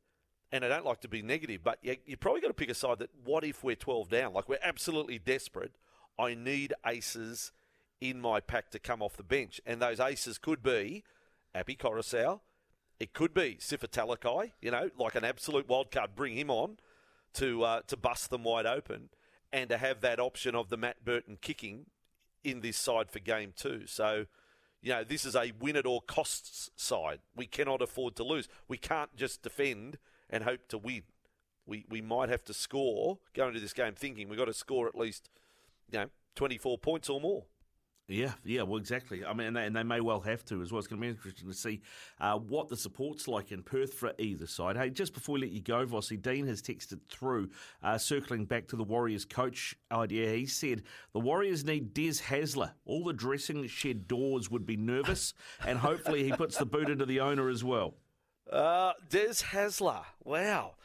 And 0.51 0.63
I 0.63 0.67
don't 0.67 0.85
like 0.85 1.01
to 1.01 1.07
be 1.07 1.23
negative, 1.23 1.61
but 1.63 1.79
you, 1.81 1.95
you 2.05 2.15
probably 2.15 2.41
got 2.41 2.49
to 2.49 2.53
pick 2.53 2.69
a 2.69 2.75
side 2.75 2.99
that 2.99 3.09
what 3.23 3.43
if 3.43 3.63
we're 3.63 3.75
12 3.75 4.09
down? 4.09 4.33
Like 4.33 4.47
we're 4.47 4.59
absolutely 4.61 5.17
desperate. 5.17 5.71
I 6.19 6.35
need 6.35 6.73
aces 6.85 7.51
in 7.99 8.21
my 8.21 8.39
pack 8.39 8.69
to 8.71 8.79
come 8.79 9.01
off 9.01 9.17
the 9.17 9.23
bench. 9.23 9.59
And 9.65 9.81
those 9.81 9.99
aces 9.99 10.37
could 10.37 10.61
be 10.61 11.03
Api 11.55 11.75
Koroisau. 11.75 12.41
It 12.99 13.13
could 13.13 13.33
be 13.33 13.57
Sifa 13.59 13.87
Talakai, 13.87 14.51
you 14.61 14.69
know, 14.69 14.89
like 14.97 15.15
an 15.15 15.25
absolute 15.25 15.67
wild 15.67 15.89
card. 15.89 16.11
Bring 16.15 16.37
him 16.37 16.51
on 16.51 16.77
to 17.33 17.63
uh, 17.63 17.81
to 17.87 17.97
bust 17.97 18.29
them 18.29 18.43
wide 18.43 18.65
open 18.65 19.09
and 19.51 19.69
to 19.69 19.77
have 19.77 20.01
that 20.01 20.19
option 20.19 20.55
of 20.55 20.69
the 20.69 20.77
Matt 20.77 21.03
Burton 21.03 21.37
kicking 21.41 21.87
in 22.43 22.61
this 22.61 22.77
side 22.77 23.09
for 23.11 23.19
game 23.19 23.53
two. 23.55 23.83
So, 23.87 24.25
you 24.83 24.91
know, 24.91 25.03
this 25.03 25.25
is 25.25 25.35
a 25.35 25.53
win 25.59 25.77
at 25.77 25.85
all 25.85 26.01
costs 26.01 26.69
side. 26.75 27.19
We 27.35 27.47
cannot 27.47 27.81
afford 27.81 28.17
to 28.17 28.23
lose. 28.23 28.49
We 28.67 28.77
can't 28.77 29.15
just 29.15 29.41
defend 29.41 29.97
and 30.29 30.43
hope 30.43 30.67
to 30.67 30.77
win. 30.77 31.03
We 31.65 31.85
we 31.89 32.01
might 32.01 32.27
have 32.27 32.43
to 32.45 32.53
score 32.53 33.17
going 33.33 33.49
into 33.49 33.61
this 33.61 33.71
game 33.71 33.93
thinking 33.95 34.27
we've 34.27 34.37
got 34.37 34.45
to 34.45 34.53
score 34.53 34.87
at 34.87 34.95
least, 34.95 35.29
you 35.89 35.99
know, 35.99 36.07
24 36.35 36.77
points 36.79 37.09
or 37.09 37.21
more. 37.21 37.45
Yeah, 38.09 38.33
yeah, 38.43 38.63
well, 38.63 38.77
exactly. 38.77 39.23
I 39.23 39.33
mean, 39.33 39.47
and 39.47 39.55
they, 39.55 39.65
and 39.65 39.75
they 39.75 39.83
may 39.83 40.01
well 40.01 40.19
have 40.21 40.43
to 40.45 40.61
as 40.61 40.71
well. 40.71 40.79
It's 40.79 40.87
going 40.87 41.01
to 41.01 41.05
be 41.05 41.09
interesting 41.09 41.47
to 41.47 41.55
see 41.55 41.81
uh, 42.19 42.37
what 42.37 42.67
the 42.67 42.75
support's 42.75 43.29
like 43.29 43.53
in 43.53 43.63
Perth 43.63 43.93
for 43.93 44.11
either 44.17 44.45
side. 44.45 44.75
Hey, 44.75 44.89
just 44.89 45.13
before 45.13 45.35
we 45.35 45.41
let 45.41 45.51
you 45.51 45.61
go, 45.61 45.85
Vossi, 45.85 46.21
Dean 46.21 46.45
has 46.47 46.61
texted 46.61 46.99
through, 47.09 47.49
uh, 47.81 47.97
circling 47.97 48.43
back 48.43 48.67
to 48.67 48.75
the 48.75 48.83
Warriors 48.83 49.23
coach 49.23 49.75
idea. 49.89 50.33
He 50.33 50.45
said 50.45 50.83
the 51.13 51.21
Warriors 51.21 51.63
need 51.63 51.93
Des 51.93 52.21
Hasler. 52.27 52.71
All 52.85 53.05
the 53.05 53.13
dressing 53.13 53.65
shed 53.67 54.07
doors 54.07 54.51
would 54.51 54.65
be 54.65 54.75
nervous, 54.75 55.33
and 55.65 55.79
hopefully 55.79 56.25
he 56.25 56.33
puts 56.33 56.57
the 56.57 56.65
boot 56.65 56.89
into 56.89 57.05
the 57.05 57.21
owner 57.21 57.47
as 57.47 57.63
well. 57.63 57.95
Uh, 58.51 58.91
Des 59.09 59.35
Hasler. 59.51 60.03
Wow. 60.25 60.75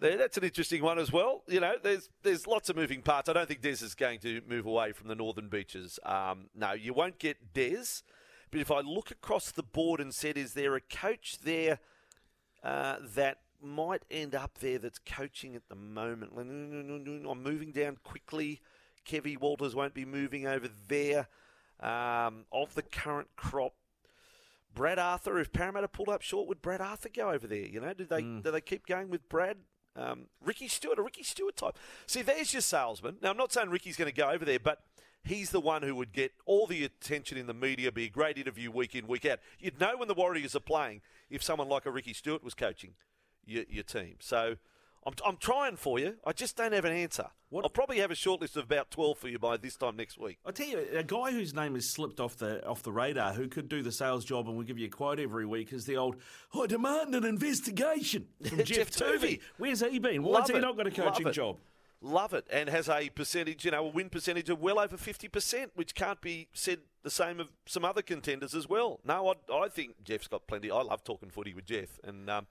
There, 0.00 0.16
that's 0.16 0.36
an 0.36 0.44
interesting 0.44 0.82
one 0.82 0.98
as 0.98 1.12
well. 1.12 1.42
You 1.48 1.60
know, 1.60 1.74
there's 1.82 2.08
there's 2.22 2.46
lots 2.46 2.68
of 2.68 2.76
moving 2.76 3.02
parts. 3.02 3.28
I 3.28 3.32
don't 3.32 3.48
think 3.48 3.62
Des 3.62 3.84
is 3.84 3.94
going 3.94 4.20
to 4.20 4.40
move 4.48 4.64
away 4.64 4.92
from 4.92 5.08
the 5.08 5.16
northern 5.16 5.48
beaches. 5.48 5.98
Um, 6.04 6.50
no, 6.54 6.72
you 6.72 6.94
won't 6.94 7.18
get 7.18 7.52
Des. 7.52 8.02
But 8.50 8.60
if 8.60 8.70
I 8.70 8.80
look 8.80 9.10
across 9.10 9.50
the 9.50 9.62
board 9.62 10.00
and 10.00 10.14
said, 10.14 10.38
is 10.38 10.54
there 10.54 10.74
a 10.74 10.80
coach 10.80 11.38
there 11.42 11.80
uh, 12.62 12.96
that 13.14 13.40
might 13.60 14.04
end 14.10 14.34
up 14.34 14.58
there 14.58 14.78
that's 14.78 14.98
coaching 14.98 15.54
at 15.54 15.68
the 15.68 15.74
moment? 15.74 16.32
I'm 16.36 17.42
moving 17.42 17.72
down 17.72 17.98
quickly. 18.04 18.60
Kevy 19.06 19.38
Walters 19.38 19.74
won't 19.74 19.94
be 19.94 20.04
moving 20.04 20.46
over 20.46 20.68
there. 20.88 21.28
Um, 21.80 22.44
of 22.50 22.74
the 22.74 22.82
current 22.82 23.28
crop, 23.36 23.74
Brad 24.74 24.98
Arthur, 24.98 25.38
if 25.38 25.52
Parramatta 25.52 25.86
pulled 25.86 26.08
up 26.08 26.22
short, 26.22 26.48
would 26.48 26.60
Brad 26.60 26.80
Arthur 26.80 27.08
go 27.08 27.30
over 27.30 27.46
there? 27.46 27.66
You 27.66 27.80
know, 27.80 27.92
do 27.94 28.04
they 28.04 28.20
do 28.20 28.50
they 28.50 28.60
keep 28.60 28.84
going 28.84 29.10
with 29.10 29.28
Brad? 29.28 29.58
Um, 29.98 30.26
Ricky 30.44 30.68
Stuart, 30.68 30.98
a 30.98 31.02
Ricky 31.02 31.22
Stuart 31.22 31.56
type. 31.56 31.76
See, 32.06 32.22
there's 32.22 32.52
your 32.52 32.62
salesman. 32.62 33.16
Now, 33.20 33.30
I'm 33.30 33.36
not 33.36 33.52
saying 33.52 33.70
Ricky's 33.70 33.96
going 33.96 34.10
to 34.10 34.16
go 34.16 34.30
over 34.30 34.44
there, 34.44 34.60
but 34.60 34.82
he's 35.24 35.50
the 35.50 35.60
one 35.60 35.82
who 35.82 35.94
would 35.96 36.12
get 36.12 36.32
all 36.46 36.66
the 36.66 36.84
attention 36.84 37.36
in 37.36 37.46
the 37.46 37.54
media, 37.54 37.90
be 37.90 38.04
a 38.04 38.10
great 38.10 38.38
interview 38.38 38.70
week 38.70 38.94
in, 38.94 39.06
week 39.06 39.26
out. 39.26 39.40
You'd 39.58 39.80
know 39.80 39.96
when 39.96 40.08
the 40.08 40.14
Warriors 40.14 40.54
are 40.54 40.60
playing 40.60 41.00
if 41.30 41.42
someone 41.42 41.68
like 41.68 41.84
a 41.84 41.90
Ricky 41.90 42.12
Stuart 42.12 42.44
was 42.44 42.54
coaching 42.54 42.94
your, 43.44 43.64
your 43.68 43.82
team. 43.82 44.16
So 44.20 44.56
I'm, 45.06 45.14
I'm 45.26 45.36
trying 45.36 45.76
for 45.76 45.98
you. 45.98 46.16
I 46.26 46.32
just 46.32 46.56
don't 46.56 46.72
have 46.72 46.84
an 46.84 46.92
answer. 46.92 47.26
What- 47.50 47.64
I'll 47.64 47.70
probably 47.70 47.98
have 47.98 48.10
a 48.10 48.14
short 48.14 48.40
list 48.40 48.56
of 48.56 48.64
about 48.64 48.90
12 48.90 49.18
for 49.18 49.28
you 49.28 49.38
by 49.38 49.56
this 49.56 49.76
time 49.76 49.96
next 49.96 50.18
week. 50.18 50.38
I 50.44 50.50
tell 50.50 50.66
you, 50.66 50.86
a 50.92 51.02
guy 51.02 51.30
whose 51.32 51.54
name 51.54 51.74
has 51.74 51.88
slipped 51.88 52.20
off 52.20 52.36
the 52.36 52.66
off 52.66 52.82
the 52.82 52.92
radar, 52.92 53.32
who 53.32 53.48
could 53.48 53.68
do 53.68 53.82
the 53.82 53.92
sales 53.92 54.24
job 54.24 54.46
and 54.48 54.56
will 54.56 54.64
give 54.64 54.78
you 54.78 54.86
a 54.86 54.90
quote 54.90 55.18
every 55.18 55.46
week, 55.46 55.72
is 55.72 55.86
the 55.86 55.96
old 55.96 56.16
"I 56.54 56.66
demand 56.66 57.14
an 57.14 57.24
investigation" 57.24 58.26
from 58.44 58.58
Jeff, 58.64 58.90
Jeff. 58.90 58.90
Toovey. 58.90 59.40
Where's 59.56 59.80
he 59.80 59.98
been? 59.98 60.22
Why's 60.22 60.48
Love 60.48 60.50
he 60.50 60.58
not 60.60 60.76
got 60.76 60.86
a 60.86 61.02
Love 61.02 61.12
coaching 61.14 61.28
it. 61.28 61.32
job? 61.32 61.56
Love 62.00 62.32
it, 62.32 62.46
and 62.52 62.68
has 62.68 62.88
a 62.88 63.08
percentage, 63.08 63.64
you 63.64 63.72
know, 63.72 63.84
a 63.86 63.88
win 63.88 64.08
percentage 64.08 64.48
of 64.50 64.60
well 64.60 64.78
over 64.78 64.96
fifty 64.96 65.26
percent, 65.26 65.72
which 65.74 65.94
can't 65.96 66.20
be 66.20 66.46
said 66.52 66.78
the 67.02 67.10
same 67.10 67.40
of 67.40 67.48
some 67.66 67.84
other 67.84 68.02
contenders 68.02 68.54
as 68.54 68.68
well. 68.68 69.00
No, 69.04 69.34
I, 69.50 69.52
I 69.52 69.68
think 69.68 70.04
Jeff's 70.04 70.28
got 70.28 70.46
plenty. 70.46 70.70
I 70.70 70.82
love 70.82 71.02
talking 71.02 71.28
footy 71.30 71.54
with 71.54 71.64
Jeff, 71.64 71.98
and 72.04 72.30
um, 72.30 72.46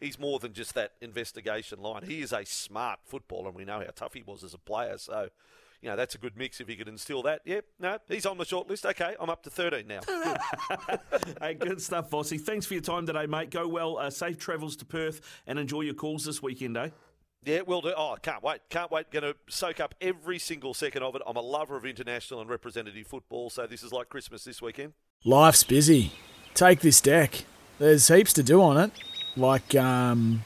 he's 0.00 0.18
more 0.18 0.38
than 0.38 0.52
just 0.52 0.74
that 0.74 0.92
investigation 1.00 1.80
line. 1.80 2.02
He 2.04 2.20
is 2.20 2.32
a 2.32 2.44
smart 2.44 3.00
footballer, 3.04 3.48
and 3.48 3.56
we 3.56 3.64
know 3.64 3.80
how 3.80 3.90
tough 3.94 4.14
he 4.14 4.22
was 4.22 4.42
as 4.42 4.54
a 4.54 4.58
player. 4.58 4.98
So, 4.98 5.28
you 5.82 5.88
know, 5.88 5.96
that's 5.96 6.14
a 6.14 6.18
good 6.18 6.36
mix 6.36 6.60
if 6.60 6.68
he 6.68 6.76
could 6.76 6.88
instill 6.88 7.22
that. 7.22 7.42
Yep, 7.44 7.64
no, 7.78 7.98
he's 8.08 8.26
on 8.26 8.38
the 8.38 8.44
short 8.44 8.68
list. 8.68 8.84
Okay, 8.86 9.14
I'm 9.20 9.30
up 9.30 9.42
to 9.44 9.50
13 9.50 9.86
now. 9.86 10.00
Good. 10.00 10.38
hey, 11.40 11.54
good 11.54 11.80
stuff, 11.80 12.10
Vossi. 12.10 12.40
Thanks 12.40 12.66
for 12.66 12.74
your 12.74 12.82
time 12.82 13.06
today, 13.06 13.26
mate. 13.26 13.50
Go 13.50 13.68
well. 13.68 13.98
Uh, 13.98 14.10
safe 14.10 14.38
travels 14.38 14.76
to 14.76 14.84
Perth 14.84 15.20
and 15.46 15.58
enjoy 15.58 15.82
your 15.82 15.94
calls 15.94 16.24
this 16.24 16.42
weekend, 16.42 16.76
eh? 16.76 16.90
Yeah, 17.44 17.62
we'll 17.66 17.80
do. 17.80 17.94
Oh, 17.96 18.16
can't 18.20 18.42
wait. 18.42 18.60
Can't 18.68 18.90
wait. 18.90 19.10
Going 19.10 19.22
to 19.22 19.34
soak 19.48 19.80
up 19.80 19.94
every 20.00 20.38
single 20.38 20.74
second 20.74 21.02
of 21.02 21.14
it. 21.14 21.22
I'm 21.26 21.36
a 21.36 21.40
lover 21.40 21.74
of 21.76 21.86
international 21.86 22.42
and 22.42 22.50
representative 22.50 23.06
football, 23.06 23.48
so 23.48 23.66
this 23.66 23.82
is 23.82 23.92
like 23.92 24.10
Christmas 24.10 24.44
this 24.44 24.60
weekend. 24.60 24.92
Life's 25.24 25.64
busy. 25.64 26.12
Take 26.52 26.80
this 26.80 27.00
deck. 27.00 27.44
There's 27.78 28.08
heaps 28.08 28.34
to 28.34 28.42
do 28.42 28.60
on 28.60 28.76
it, 28.76 28.90
like 29.36 29.74
um, 29.74 30.42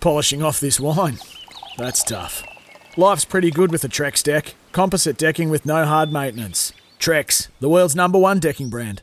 polishing 0.00 0.42
off 0.42 0.60
this 0.60 0.80
wine. 0.80 1.18
That's 1.76 2.02
tough. 2.02 2.42
Life's 2.96 3.24
pretty 3.24 3.50
good 3.50 3.70
with 3.70 3.84
a 3.84 3.88
Trex 3.88 4.22
deck. 4.22 4.54
Composite 4.72 5.16
decking 5.16 5.50
with 5.50 5.64
no 5.64 5.84
hard 5.84 6.12
maintenance. 6.12 6.72
Trex, 6.98 7.48
the 7.60 7.68
world's 7.68 7.94
number 7.94 8.18
one 8.18 8.40
decking 8.40 8.70
brand. 8.70 9.02